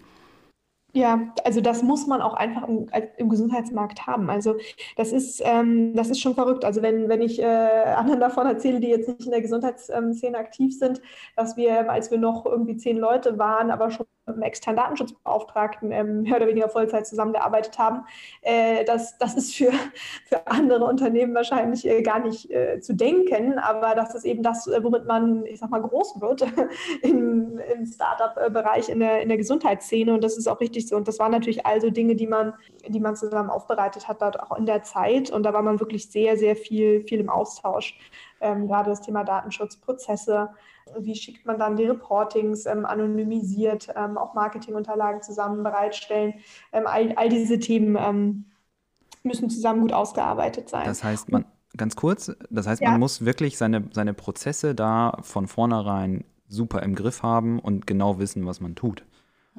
Ja, 0.97 1.31
also 1.43 1.61
das 1.61 1.83
muss 1.83 2.07
man 2.07 2.23
auch 2.23 2.33
einfach 2.33 2.67
im, 2.67 2.89
im 3.17 3.29
Gesundheitsmarkt 3.29 4.07
haben. 4.07 4.31
Also 4.31 4.55
das 4.95 5.11
ist, 5.11 5.43
ähm, 5.45 5.93
das 5.95 6.09
ist 6.09 6.19
schon 6.19 6.33
verrückt. 6.33 6.65
Also 6.65 6.81
wenn, 6.81 7.07
wenn 7.07 7.21
ich 7.21 7.39
äh, 7.39 7.45
anderen 7.45 8.19
davon 8.19 8.47
erzähle, 8.47 8.79
die 8.79 8.87
jetzt 8.87 9.07
nicht 9.07 9.25
in 9.25 9.31
der 9.31 9.41
Gesundheitsszene 9.41 10.35
aktiv 10.35 10.75
sind, 10.75 10.99
dass 11.35 11.55
wir, 11.55 11.91
als 11.91 12.09
wir 12.09 12.17
noch 12.17 12.47
irgendwie 12.47 12.77
zehn 12.77 12.97
Leute 12.97 13.37
waren, 13.37 13.69
aber 13.69 13.91
schon 13.91 14.07
mit 14.27 14.35
einem 14.35 14.43
externen 14.43 14.77
Datenschutzbeauftragten 14.77 15.91
ähm, 15.91 16.21
mehr 16.23 16.35
oder 16.37 16.47
weniger 16.47 16.69
Vollzeit 16.69 17.07
zusammengearbeitet 17.07 17.77
haben, 17.79 18.03
äh, 18.41 18.83
das, 18.83 19.17
das 19.17 19.35
ist 19.35 19.55
für, 19.55 19.71
für 20.25 20.47
andere 20.47 20.85
Unternehmen 20.85 21.33
wahrscheinlich 21.33 21.87
äh, 21.87 22.01
gar 22.01 22.19
nicht 22.19 22.51
äh, 22.51 22.79
zu 22.81 22.93
denken, 22.93 23.57
aber 23.59 23.95
das 23.95 24.15
ist 24.15 24.25
eben 24.25 24.43
das, 24.43 24.67
äh, 24.67 24.83
womit 24.83 25.05
man, 25.05 25.45
ich 25.45 25.59
sag 25.59 25.69
mal, 25.69 25.81
groß 25.81 26.19
wird 26.21 26.45
im, 27.01 27.59
im 27.73 27.85
Startup-Bereich 27.85 28.89
in 28.89 28.99
der, 28.99 29.21
in 29.21 29.29
der 29.29 29.37
Gesundheitsszene 29.37 30.13
und 30.13 30.23
das 30.23 30.37
ist 30.37 30.47
auch 30.47 30.59
richtig 30.59 30.86
so. 30.87 30.95
Und 30.95 31.07
das 31.07 31.19
waren 31.19 31.31
natürlich 31.31 31.65
also 31.65 31.89
Dinge, 31.89 32.15
die 32.15 32.27
man, 32.27 32.53
die 32.87 32.99
man 32.99 33.15
zusammen 33.15 33.49
aufbereitet 33.49 34.07
hat, 34.07 34.21
dort 34.21 34.39
auch 34.39 34.57
in 34.57 34.65
der 34.65 34.83
Zeit. 34.83 35.29
Und 35.29 35.43
da 35.43 35.53
war 35.53 35.61
man 35.61 35.79
wirklich 35.79 36.11
sehr, 36.11 36.37
sehr 36.37 36.55
viel, 36.55 37.01
viel 37.01 37.19
im 37.19 37.29
Austausch. 37.29 37.97
Ähm, 38.41 38.67
gerade 38.67 38.89
das 38.89 39.01
Thema 39.01 39.23
Datenschutzprozesse. 39.23 40.49
Wie 40.99 41.15
schickt 41.15 41.45
man 41.45 41.59
dann 41.59 41.75
die 41.75 41.85
Reportings 41.85 42.65
ähm, 42.65 42.85
anonymisiert, 42.85 43.89
ähm, 43.95 44.17
auch 44.17 44.33
Marketingunterlagen 44.33 45.21
zusammen 45.21 45.63
bereitstellen? 45.63 46.35
Ähm, 46.71 46.83
all, 46.85 47.13
all 47.15 47.29
diese 47.29 47.59
Themen 47.59 47.97
ähm, 47.99 48.45
müssen 49.23 49.49
zusammen 49.49 49.81
gut 49.81 49.93
ausgearbeitet 49.93 50.69
sein. 50.69 50.85
Das 50.85 51.03
heißt, 51.03 51.31
man, 51.31 51.45
ganz 51.75 51.95
kurz, 51.95 52.31
das 52.49 52.67
heißt, 52.67 52.81
ja. 52.81 52.91
man 52.91 52.99
muss 52.99 53.25
wirklich 53.25 53.57
seine, 53.57 53.89
seine 53.91 54.13
Prozesse 54.13 54.75
da 54.75 55.17
von 55.21 55.47
vornherein 55.47 56.23
super 56.47 56.81
im 56.83 56.95
Griff 56.95 57.23
haben 57.23 57.59
und 57.59 57.87
genau 57.87 58.19
wissen, 58.19 58.45
was 58.45 58.61
man 58.61 58.75
tut. 58.75 59.03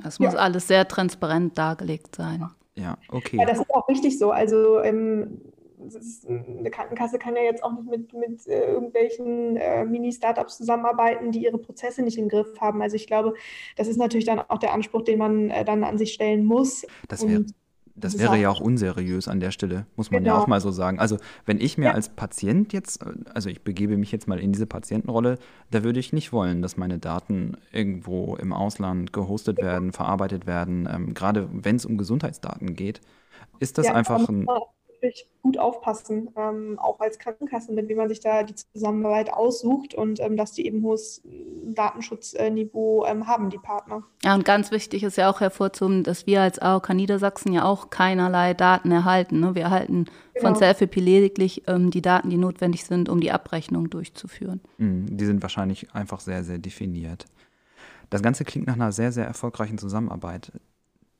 Es 0.05 0.19
muss 0.19 0.35
ja. 0.35 0.39
alles 0.39 0.69
sehr 0.69 0.87
transparent 0.87 1.59
dargelegt 1.59 2.17
sein. 2.17 2.49
Ja, 2.75 2.97
okay. 3.09 3.39
Ja, 3.39 3.47
das 3.47 3.59
ist 3.59 3.71
auch 3.75 3.89
richtig 3.89 4.19
so. 4.19 4.31
Also 4.31 4.81
ähm, 4.81 5.41
ist, 5.87 6.29
eine 6.29 6.71
Krankenkasse 6.71 7.19
kann 7.19 7.37
ja 7.37 7.43
jetzt 7.43 7.63
auch 7.63 7.73
nicht 7.73 7.89
mit, 7.89 8.13
mit 8.13 8.47
äh, 8.47 8.73
irgendwelchen 8.73 9.57
äh, 9.57 9.85
Mini-Startups 9.85 10.57
zusammenarbeiten, 10.57 11.33
die 11.33 11.45
ihre 11.45 11.59
Prozesse 11.59 12.03
nicht 12.03 12.19
im 12.19 12.29
Griff 12.29 12.61
haben. 12.61 12.83
Also 12.83 12.97
ich 12.97 13.07
glaube, 13.07 13.35
das 13.77 13.89
ist 13.89 13.97
natürlich 13.97 14.27
dann 14.27 14.41
auch 14.41 14.59
der 14.59 14.73
Anspruch, 14.73 15.03
den 15.03 15.19
man 15.19 15.51
äh, 15.51 15.65
dann 15.65 15.85
an 15.85 15.99
sich 15.99 16.13
stellen 16.13 16.45
muss. 16.45 16.87
Das 17.09 17.27
wäre 17.27 17.45
das 18.01 18.19
wäre 18.19 18.39
ja 18.39 18.51
auch 18.51 18.61
unseriös 18.61 19.29
an 19.29 19.41
der 19.41 19.51
Stelle, 19.51 19.87
muss 19.97 20.11
man 20.11 20.23
genau. 20.23 20.37
ja 20.37 20.43
auch 20.43 20.47
mal 20.47 20.61
so 20.61 20.71
sagen. 20.71 20.99
Also 20.99 21.19
wenn 21.47 21.61
ich 21.61 21.79
mir 21.79 21.87
ja. 21.87 21.93
als 21.93 22.09
Patient 22.09 22.73
jetzt, 22.73 23.05
also 23.35 23.49
ich 23.49 23.63
begebe 23.63 23.97
mich 23.97 24.13
jetzt 24.13 24.29
mal 24.29 24.39
in 24.39 24.53
diese 24.53 24.67
Patientenrolle, 24.67 25.39
da 25.71 25.85
würde 25.85 26.01
ich 26.01 26.13
nicht 26.13 26.33
wollen, 26.33 26.63
dass 26.63 26.77
meine 26.77 26.99
Daten 26.99 27.57
irgendwo 27.73 28.37
im 28.37 28.53
Ausland 28.53 29.13
gehostet 29.13 29.59
werden, 29.59 29.93
verarbeitet 29.93 30.47
werden. 30.47 30.89
Ähm, 30.91 31.15
gerade 31.15 31.49
wenn 31.53 31.77
es 31.77 31.85
um 31.85 31.99
Gesundheitsdaten 31.99 32.75
geht, 32.75 33.01
ist 33.59 33.79
das 33.79 33.87
ja, 33.87 33.95
einfach 33.95 34.29
ein 34.29 34.47
wirklich 35.03 35.29
gut 35.43 35.59
aufpassen, 35.59 36.31
ähm, 36.37 36.79
auch 36.79 37.01
als 37.01 37.19
Krankenkasse, 37.19 37.73
mit 37.73 37.89
wie 37.89 37.95
man 37.95 38.09
sich 38.09 38.21
da 38.21 38.43
die 38.43 38.55
Zusammenarbeit 38.55 39.33
aussucht 39.33 39.95
und 39.95 40.21
ähm, 40.21 40.37
dass 40.37 40.53
die 40.53 40.67
eben 40.67 40.83
hohes 40.83 41.23
Datenschutzniveau 41.65 43.07
ähm, 43.07 43.27
haben, 43.27 43.51
die 43.51 43.59
Partner. 43.59 44.03
Ja, 44.25 44.35
und 44.35 44.45
ganz 44.45 44.71
wichtig 44.71 45.03
ist 45.03 45.17
ja 45.17 45.31
auch 45.31 45.41
hervorzuheben, 45.41 46.03
dass 46.03 46.27
wir 46.27 46.43
als 46.43 46.59
AOK 46.59 46.91
Niedersachsen 46.91 47.53
ja 47.53 47.65
auch 47.65 47.91
keinerlei 47.91 48.55
Daten 48.55 48.91
erhalten. 48.91 49.41
Ne? 49.41 49.55
Wir 49.55 49.63
erhalten 49.63 50.07
genau. 50.35 50.49
von 50.49 50.55
Selfie 50.57 51.01
lediglich 51.01 51.63
ähm, 51.67 51.91
die 51.91 52.03
Daten, 52.03 52.31
die 52.31 52.37
notwendig 52.37 52.85
sind, 52.85 53.09
um 53.09 53.21
die 53.21 53.33
Abrechnung 53.33 53.91
durchzuführen. 53.91 54.61
Mhm, 54.79 55.17
die 55.17 55.25
sind 55.25 55.43
wahrscheinlich 55.43 55.95
einfach 55.95 56.21
sehr, 56.21 56.45
sehr 56.45 56.59
definiert. 56.59 57.27
Das 58.11 58.23
Ganze 58.23 58.45
klingt 58.45 58.67
nach 58.67 58.75
einer 58.75 58.93
sehr, 58.93 59.13
sehr 59.13 59.27
erfolgreichen 59.27 59.79
Zusammenarbeit. 59.79 60.53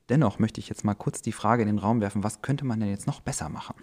Dennoch 0.09 0.39
möchte 0.39 0.59
ich 0.59 0.69
jetzt 0.69 0.83
mal 0.83 0.95
kurz 0.95 1.21
die 1.21 1.31
Frage 1.31 1.61
in 1.61 1.67
den 1.67 1.79
Raum 1.79 2.01
werfen, 2.01 2.23
was 2.23 2.41
könnte 2.41 2.65
man 2.65 2.79
denn 2.79 2.89
jetzt 2.89 3.07
noch 3.07 3.21
besser 3.21 3.49
machen? 3.49 3.75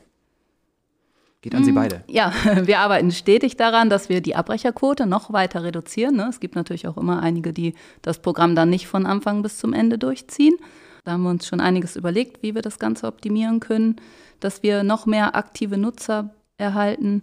Geht 1.40 1.54
an 1.54 1.64
Sie 1.64 1.70
hm, 1.70 1.76
beide. 1.76 2.04
Ja, 2.08 2.32
wir 2.64 2.80
arbeiten 2.80 3.12
stetig 3.12 3.56
daran, 3.56 3.88
dass 3.88 4.08
wir 4.08 4.20
die 4.20 4.34
Abbrecherquote 4.34 5.06
noch 5.06 5.32
weiter 5.32 5.62
reduzieren. 5.62 6.16
Ne? 6.16 6.26
Es 6.28 6.40
gibt 6.40 6.56
natürlich 6.56 6.88
auch 6.88 6.96
immer 6.96 7.22
einige, 7.22 7.52
die 7.52 7.74
das 8.02 8.18
Programm 8.18 8.56
dann 8.56 8.70
nicht 8.70 8.88
von 8.88 9.06
Anfang 9.06 9.42
bis 9.42 9.58
zum 9.58 9.72
Ende 9.72 9.98
durchziehen. 9.98 10.56
Da 11.04 11.12
haben 11.12 11.22
wir 11.22 11.30
uns 11.30 11.46
schon 11.46 11.60
einiges 11.60 11.94
überlegt, 11.94 12.42
wie 12.42 12.56
wir 12.56 12.62
das 12.62 12.80
Ganze 12.80 13.06
optimieren 13.06 13.60
können, 13.60 13.96
dass 14.40 14.64
wir 14.64 14.82
noch 14.82 15.06
mehr 15.06 15.36
aktive 15.36 15.78
Nutzer 15.78 16.34
erhalten. 16.58 17.22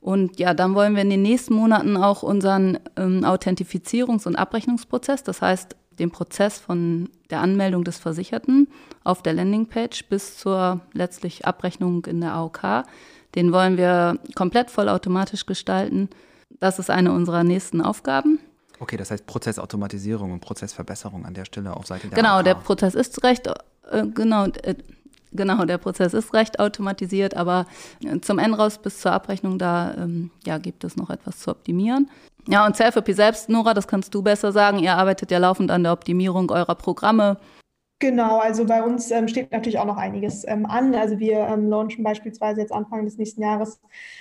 Und 0.00 0.38
ja, 0.38 0.54
dann 0.54 0.76
wollen 0.76 0.94
wir 0.94 1.02
in 1.02 1.10
den 1.10 1.22
nächsten 1.22 1.54
Monaten 1.54 1.96
auch 1.96 2.22
unseren 2.22 2.78
ähm, 2.96 3.24
Authentifizierungs- 3.24 4.26
und 4.26 4.36
Abrechnungsprozess, 4.36 5.24
das 5.24 5.42
heißt 5.42 5.74
den 5.98 6.10
Prozess 6.10 6.58
von 6.58 7.08
der 7.30 7.40
Anmeldung 7.40 7.84
des 7.84 7.98
Versicherten 7.98 8.68
auf 9.04 9.22
der 9.22 9.32
Landingpage 9.32 10.04
bis 10.08 10.38
zur 10.38 10.80
letztlich 10.92 11.46
Abrechnung 11.46 12.04
in 12.06 12.20
der 12.20 12.32
AOK. 12.34 12.84
Den 13.34 13.52
wollen 13.52 13.76
wir 13.76 14.18
komplett 14.34 14.70
vollautomatisch 14.70 15.46
gestalten. 15.46 16.08
Das 16.60 16.78
ist 16.78 16.90
eine 16.90 17.12
unserer 17.12 17.44
nächsten 17.44 17.80
Aufgaben. 17.80 18.38
Okay, 18.80 18.96
das 18.96 19.10
heißt 19.10 19.26
Prozessautomatisierung 19.26 20.32
und 20.32 20.40
Prozessverbesserung 20.40 21.24
an 21.26 21.34
der 21.34 21.44
Stelle 21.44 21.76
auf 21.76 21.86
Seite 21.86 22.08
der 22.08 22.16
Genau, 22.16 22.36
AOK. 22.36 22.44
der 22.44 22.54
Prozess 22.54 22.94
ist 22.94 23.22
recht, 23.24 23.46
äh, 23.90 24.06
genau, 24.06 24.46
äh, 24.46 24.74
genau, 25.34 25.64
der 25.64 25.78
Prozess 25.78 26.14
ist 26.14 26.32
recht 26.32 26.60
automatisiert, 26.60 27.36
aber 27.36 27.66
zum 28.22 28.38
Endraus 28.38 28.78
bis 28.78 29.00
zur 29.00 29.12
Abrechnung, 29.12 29.58
da 29.58 29.94
ähm, 29.98 30.30
ja, 30.46 30.58
gibt 30.58 30.84
es 30.84 30.96
noch 30.96 31.10
etwas 31.10 31.40
zu 31.40 31.50
optimieren. 31.50 32.08
Ja, 32.46 32.66
und 32.66 32.76
Selfie 32.76 33.12
selbst, 33.14 33.48
Nora, 33.48 33.72
das 33.72 33.88
kannst 33.88 34.14
du 34.14 34.22
besser 34.22 34.52
sagen. 34.52 34.78
Ihr 34.78 34.94
arbeitet 34.94 35.30
ja 35.30 35.38
laufend 35.38 35.70
an 35.70 35.82
der 35.82 35.92
Optimierung 35.92 36.50
eurer 36.50 36.74
Programme. 36.74 37.38
Genau, 38.04 38.36
also 38.36 38.66
bei 38.66 38.82
uns 38.82 39.10
ähm, 39.10 39.28
steht 39.28 39.50
natürlich 39.50 39.78
auch 39.78 39.86
noch 39.86 39.96
einiges 39.96 40.46
ähm, 40.46 40.66
an. 40.66 40.94
Also 40.94 41.18
wir 41.18 41.38
ähm, 41.38 41.70
launchen 41.70 42.04
beispielsweise 42.04 42.60
jetzt 42.60 42.70
Anfang 42.70 43.06
des 43.06 43.16
nächsten 43.16 43.40
Jahres 43.40 43.80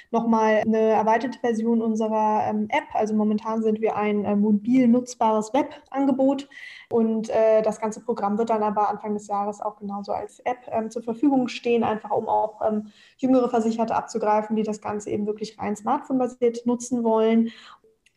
nochmal 0.10 0.62
eine 0.65 0.80
erweiterte 0.80 1.38
Version 1.39 1.82
unserer 1.82 2.46
ähm, 2.48 2.67
App. 2.69 2.86
Also 2.93 3.13
momentan 3.13 3.62
sind 3.62 3.82
wir 3.82 3.98
ein 3.98 4.24
äh, 4.24 4.38
mobil 4.38 4.88
nutzbares 4.88 5.52
Webangebot 5.54 6.48
und 6.89 7.30
äh, 7.30 7.62
das 7.62 7.82
ganze 7.82 8.00
Programm 8.00 8.38
wird 8.38 8.52
dann 8.52 8.63
aber 8.63 8.88
Anfang 8.88 9.15
des 9.15 9.28
Jahres 9.28 9.60
auch 9.60 9.76
genauso 9.76 10.13
als 10.13 10.39
App 10.46 10.60
ähm, 10.72 10.89
zur 10.89 11.04
Verfügung 11.04 11.50
stehen, 11.50 11.84
einfach 11.84 12.12
um 12.12 12.30
auch 12.30 12.62
ähm, 12.65 12.88
jüngere 13.17 13.50
Versicherte 13.50 13.96
abzugreifen, 13.96 14.56
die 14.56 14.63
das 14.63 14.80
Ganze 14.80 15.10
eben 15.10 15.28
wirklich 15.28 15.60
rein 15.60 15.76
smartphone-basiert 15.76 16.65
nutzen 16.65 17.04
wollen. 17.04 17.52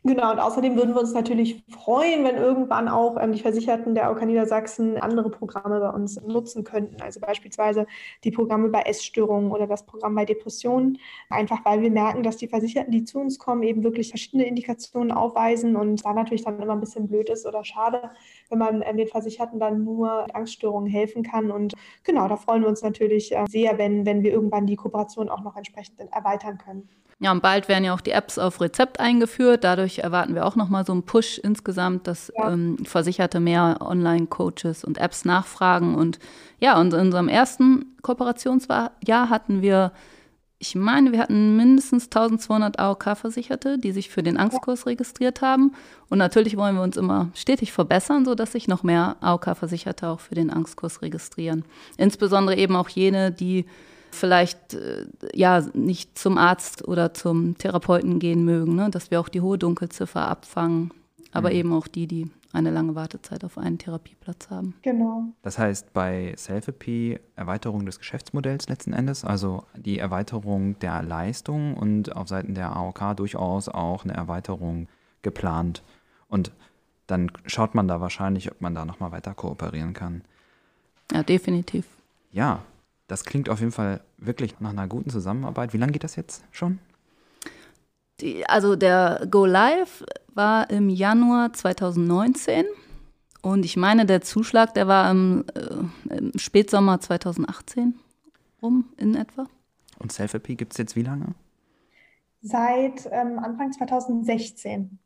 Genau, 0.07 0.31
und 0.31 0.39
außerdem 0.39 0.77
würden 0.77 0.95
wir 0.95 1.01
uns 1.01 1.15
natürlich 1.15 1.65
freuen, 1.69 2.25
wenn 2.25 2.37
irgendwann 2.37 2.89
auch 2.89 3.17
ähm, 3.21 3.33
die 3.33 3.41
Versicherten 3.41 3.97
der 3.97 4.07
AOK 4.07 4.25
Niedersachsen 4.25 4.99
andere 4.99 5.31
Programme 5.31 5.81
bei 5.81 5.91
uns 5.91 6.21
nutzen 6.23 6.63
könnten. 6.63 7.03
Also 7.03 7.19
beispielsweise 7.19 7.89
die 8.23 8.31
Programme 8.31 8.69
bei 8.69 8.83
Essstörungen 8.83 9.51
oder 9.51 9.67
das 9.67 9.85
Programm 9.85 10.15
bei 10.15 10.25
Depressionen. 10.25 10.99
Einfach 11.29 11.65
weil 11.65 11.83
wir 11.83 11.91
merken, 11.91 12.23
dass 12.23 12.37
die 12.37 12.47
Versicherten, 12.47 12.93
die 12.93 13.03
zu 13.03 13.19
uns 13.19 13.41
kommen, 13.41 13.65
eben 13.65 13.83
wirklich 13.83 14.11
verschiedene 14.11 14.47
Indikationen 14.47 15.11
aufweisen 15.11 15.75
und 15.75 16.05
da 16.05 16.13
natürlich 16.13 16.45
dann 16.45 16.63
immer 16.63 16.75
ein 16.75 16.81
bisschen 16.81 17.09
blöd 17.09 17.29
ist 17.29 17.45
oder 17.45 17.65
schade, 17.65 18.11
wenn 18.49 18.59
man 18.61 18.83
ähm, 18.87 18.99
den 18.99 19.09
Versicherten 19.09 19.59
dann 19.59 19.83
nur 19.83 20.23
mit 20.23 20.37
Angststörungen 20.37 20.89
helfen 20.89 21.25
kann. 21.25 21.51
Und 21.51 21.75
genau, 22.05 22.29
da 22.29 22.37
freuen 22.37 22.63
wir 22.63 22.69
uns 22.69 22.83
natürlich 22.83 23.35
äh, 23.35 23.45
sehr, 23.49 23.77
wenn, 23.77 24.07
wenn 24.07 24.23
wir 24.23 24.31
irgendwann 24.31 24.67
die 24.67 24.77
Kooperation 24.77 25.29
auch 25.29 25.43
noch 25.43 25.57
entsprechend 25.57 26.01
erweitern 26.13 26.59
können. 26.59 26.89
Ja, 27.19 27.33
und 27.33 27.43
bald 27.43 27.67
werden 27.69 27.85
ja 27.85 27.95
auch 27.95 28.03
die 28.03 28.11
Apps 28.11 28.37
auf 28.37 28.61
Rezept 28.61 29.01
eingeführt. 29.01 29.65
Dadurch 29.65 29.96
erwarten 29.99 30.35
wir 30.35 30.47
auch 30.47 30.57
nochmal 30.57 30.85
so 30.85 30.93
einen 30.93 31.03
Push 31.03 31.39
insgesamt, 31.39 32.07
dass 32.07 32.33
ja. 32.37 32.53
ähm, 32.53 32.79
Versicherte 32.85 33.41
mehr 33.41 33.79
Online-Coaches 33.81 34.85
und 34.85 34.99
Apps 34.99 35.25
nachfragen. 35.25 35.95
Und 35.95 36.19
ja, 36.59 36.79
und 36.79 36.93
in 36.93 37.01
unserem 37.01 37.29
ersten 37.29 37.97
Kooperationsjahr 38.03 38.91
hatten 39.31 39.63
wir, 39.63 39.93
ich 40.59 40.75
meine, 40.75 41.13
wir 41.13 41.21
hatten 41.21 41.57
mindestens 41.57 42.05
1200 42.05 42.79
AOK-Versicherte, 42.79 43.79
die 43.79 43.93
sich 43.93 44.11
für 44.11 44.23
den 44.23 44.37
Angstkurs 44.37 44.87
registriert 44.87 45.43
haben. 45.43 45.73
Und 46.09 46.19
natürlich 46.19 46.57
wollen 46.57 46.77
wir 46.77 46.83
uns 46.83 46.97
immer 46.97 47.31
stetig 47.35 47.73
verbessern, 47.73 48.25
sodass 48.25 48.53
sich 48.53 48.69
noch 48.69 48.83
mehr 48.83 49.17
AOK-Versicherte 49.21 50.09
auch 50.09 50.21
für 50.21 50.35
den 50.35 50.51
Angstkurs 50.51 51.03
registrieren. 51.03 51.65
Insbesondere 51.97 52.57
eben 52.57 52.77
auch 52.77 52.89
jene, 52.89 53.33
die 53.33 53.67
vielleicht 54.17 54.75
äh, 54.75 55.07
ja 55.35 55.61
nicht 55.75 56.19
zum 56.19 56.39
Arzt 56.39 56.87
oder 56.87 57.15
zum 57.15 57.57
Therapeuten 57.59 58.19
gehen 58.19 58.45
mögen, 58.45 58.75
ne? 58.75 58.91
dass 58.91 59.11
wir 59.11 59.21
auch 59.21 59.29
die 59.29 59.41
hohe 59.41 59.59
Dunkelziffer 59.59 60.27
abfangen, 60.29 60.93
aber 61.33 61.51
mhm. 61.51 61.57
eben 61.57 61.73
auch 61.73 61.87
die, 61.87 62.07
die 62.07 62.31
eine 62.53 62.71
lange 62.71 62.95
Wartezeit 62.95 63.45
auf 63.45 63.59
einen 63.59 63.79
Therapieplatz 63.79 64.49
haben. 64.51 64.75
Genau. 64.83 65.25
Das 65.43 65.59
heißt 65.59 65.93
bei 65.93 66.33
Selfie 66.37 67.19
Erweiterung 67.37 67.85
des 67.85 67.99
Geschäftsmodells 67.99 68.69
letzten 68.69 68.95
Endes, 68.95 69.25
also 69.25 69.65
die 69.77 69.99
Erweiterung 69.99 70.79
der 70.79 71.03
Leistung 71.03 71.77
und 71.77 72.17
auf 72.17 72.29
Seiten 72.29 72.55
der 72.55 72.75
AOK 72.75 73.17
durchaus 73.17 73.69
auch 73.69 74.05
eine 74.05 74.15
Erweiterung 74.15 74.89
geplant. 75.23 75.83
Und 76.29 76.51
dann 77.07 77.31
schaut 77.45 77.75
man 77.75 77.89
da 77.89 78.01
wahrscheinlich, 78.01 78.51
ob 78.51 78.61
man 78.61 78.75
da 78.75 78.85
nochmal 78.85 79.13
weiter 79.13 79.35
kooperieren 79.35 79.93
kann. 79.93 80.23
Ja, 81.13 81.23
definitiv. 81.23 81.87
Ja, 82.33 82.63
Das 83.07 83.25
klingt 83.25 83.49
auf 83.49 83.61
jeden 83.61 83.73
Fall 83.73 84.01
wirklich 84.19 84.59
nach 84.61 84.71
einer 84.71 84.89
guten 84.89 85.11
Zusammenarbeit. 85.11 85.73
Wie 85.73 85.79
lange 85.79 85.93
geht 85.93 86.05
das 86.05 86.17
jetzt 86.17 86.45
schon? 86.51 86.79
Die, 88.21 88.47
also 88.47 88.77
der 88.77 89.27
Go 89.31 89.45
Live 89.45 90.05
war 90.35 90.71
im 90.71 90.89
Januar 90.89 91.53
2019 91.53 92.65
und 93.43 93.65
ich 93.65 93.77
meine, 93.77 94.07
der 94.07 94.23
Zuschlag, 94.23 94.75
der 94.75 94.89
war 94.89 95.09
im, 95.11 95.45
äh, 95.55 96.17
im 96.17 96.33
Spätsommer 96.37 97.01
2018 97.01 97.95
rum 98.61 98.87
in 98.97 99.15
etwa. 99.15 99.47
Und 99.99 100.11
Selfie 100.11 100.57
gibt 100.57 100.73
es 100.73 100.79
jetzt 100.79 100.97
wie 100.97 101.03
lange? 101.03 101.35
Seit 102.43 103.07
ähm, 103.13 103.39
Anfang 103.39 103.73
2016. 103.73 104.99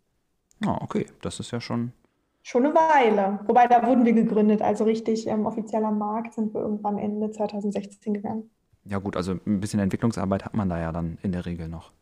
Ah, 0.65 0.79
okay, 0.81 1.07
das 1.21 1.39
ist 1.39 1.51
ja 1.51 1.61
schon. 1.61 1.93
Schon 2.43 2.65
eine 2.65 2.75
Weile. 2.75 3.41
Wobei, 3.47 3.67
da 3.67 3.87
wurden 3.87 4.05
wir 4.05 4.13
gegründet. 4.13 4.63
Also 4.63 4.85
richtig 4.85 5.27
ähm, 5.27 5.47
offiziell 5.47 5.85
am 5.85 5.99
Markt 5.99 6.35
sind 6.35 6.55
wir 6.55 6.61
irgendwann 6.61 6.99
Ende 6.99 7.31
2016 7.31 8.15
gegangen. 8.15 8.51
Ja, 8.85 8.99
gut, 8.99 9.17
also 9.17 9.33
ein 9.47 9.61
bisschen 9.61 9.81
Entwicklungsarbeit 9.81 10.45
hat 10.45 10.55
man 10.55 10.69
da 10.69 10.81
ja 10.81 10.91
dann 10.91 11.19
in 11.23 11.33
der 11.33 11.45
Regel 11.45 11.69
noch. 11.69 11.93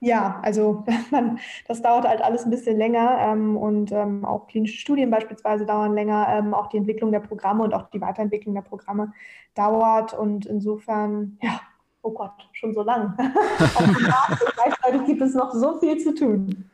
Ja, 0.00 0.40
also 0.42 0.84
man, 1.10 1.38
das 1.66 1.82
dauert 1.82 2.06
halt 2.06 2.22
alles 2.22 2.44
ein 2.44 2.50
bisschen 2.50 2.76
länger 2.76 3.18
ähm, 3.20 3.56
und 3.56 3.92
ähm, 3.92 4.24
auch 4.24 4.46
klinische 4.48 4.78
Studien 4.78 5.10
beispielsweise 5.10 5.66
dauern 5.66 5.94
länger. 5.94 6.26
Ähm, 6.28 6.54
auch 6.54 6.68
die 6.68 6.76
Entwicklung 6.76 7.12
der 7.12 7.20
Programme 7.20 7.64
und 7.64 7.74
auch 7.74 7.90
die 7.90 8.00
Weiterentwicklung 8.00 8.54
der 8.54 8.62
Programme 8.62 9.12
dauert 9.54 10.12
und 10.12 10.46
insofern, 10.46 11.38
ja, 11.42 11.60
oh 12.02 12.12
Gott, 12.12 12.48
schon 12.52 12.74
so 12.74 12.82
lang. 12.82 13.16
gleichzeitig 14.54 15.06
gibt 15.06 15.22
es 15.22 15.34
noch 15.34 15.52
so 15.52 15.78
viel 15.78 15.98
zu 15.98 16.14
tun. 16.14 16.70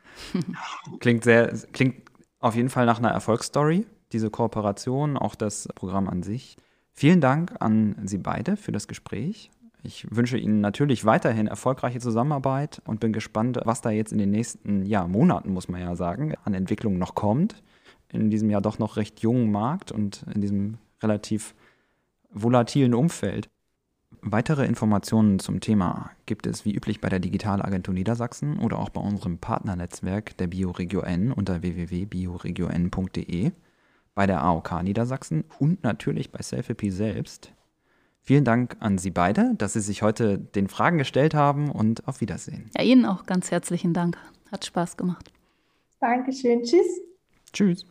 Klingt 0.99 1.23
sehr, 1.23 1.53
klingt 1.73 2.04
auf 2.39 2.55
jeden 2.55 2.69
Fall 2.69 2.85
nach 2.85 2.99
einer 2.99 3.11
Erfolgsstory, 3.11 3.85
diese 4.11 4.29
Kooperation, 4.29 5.17
auch 5.17 5.35
das 5.35 5.67
Programm 5.75 6.07
an 6.07 6.23
sich. 6.23 6.57
Vielen 6.93 7.21
Dank 7.21 7.53
an 7.59 7.95
Sie 8.05 8.17
beide 8.17 8.55
für 8.55 8.71
das 8.71 8.87
Gespräch. 8.87 9.51
Ich 9.83 10.07
wünsche 10.09 10.37
Ihnen 10.37 10.61
natürlich 10.61 11.05
weiterhin 11.05 11.47
erfolgreiche 11.47 11.99
Zusammenarbeit 11.99 12.81
und 12.85 12.99
bin 12.99 13.13
gespannt, 13.13 13.59
was 13.65 13.81
da 13.81 13.91
jetzt 13.91 14.11
in 14.11 14.17
den 14.17 14.31
nächsten 14.31 14.85
ja, 14.85 15.07
Monaten, 15.07 15.53
muss 15.53 15.67
man 15.67 15.81
ja 15.81 15.95
sagen, 15.95 16.33
an 16.43 16.53
Entwicklung 16.53 16.97
noch 16.97 17.13
kommt. 17.13 17.61
In 18.09 18.29
diesem 18.29 18.49
ja 18.49 18.61
doch 18.61 18.79
noch 18.79 18.97
recht 18.97 19.19
jungen 19.19 19.51
Markt 19.51 19.91
und 19.91 20.25
in 20.33 20.41
diesem 20.41 20.77
relativ 21.03 21.53
volatilen 22.31 22.93
Umfeld. 22.93 23.49
Weitere 24.27 24.65
Informationen 24.65 25.37
zum 25.37 25.59
Thema 25.59 26.09
gibt 26.25 26.47
es 26.47 26.65
wie 26.65 26.73
üblich 26.73 26.99
bei 26.99 27.09
der 27.09 27.19
Digitalagentur 27.19 27.93
Niedersachsen 27.93 28.57
oder 28.57 28.79
auch 28.79 28.89
bei 28.89 28.99
unserem 28.99 29.37
Partnernetzwerk 29.37 30.35
der 30.37 30.47
BioRegio 30.47 31.01
N 31.01 31.31
unter 31.31 31.61
www.bioregioN.de, 31.61 33.51
bei 34.15 34.25
der 34.25 34.41
AOK 34.41 34.81
Niedersachsen 34.81 35.43
und 35.59 35.83
natürlich 35.83 36.31
bei 36.31 36.41
Selfie 36.41 36.89
selbst. 36.89 37.51
Vielen 38.19 38.45
Dank 38.45 38.77
an 38.79 38.97
Sie 38.97 39.11
beide, 39.11 39.53
dass 39.59 39.73
Sie 39.73 39.81
sich 39.81 40.01
heute 40.01 40.39
den 40.39 40.69
Fragen 40.69 40.97
gestellt 40.97 41.35
haben 41.35 41.69
und 41.69 42.07
auf 42.07 42.19
Wiedersehen. 42.19 42.71
Ja, 42.75 42.83
Ihnen 42.83 43.05
auch 43.05 43.27
ganz 43.27 43.51
herzlichen 43.51 43.93
Dank. 43.93 44.17
Hat 44.51 44.65
Spaß 44.65 44.97
gemacht. 44.97 45.31
Dankeschön. 45.99 46.63
Tschüss. 46.63 46.99
Tschüss. 47.53 47.85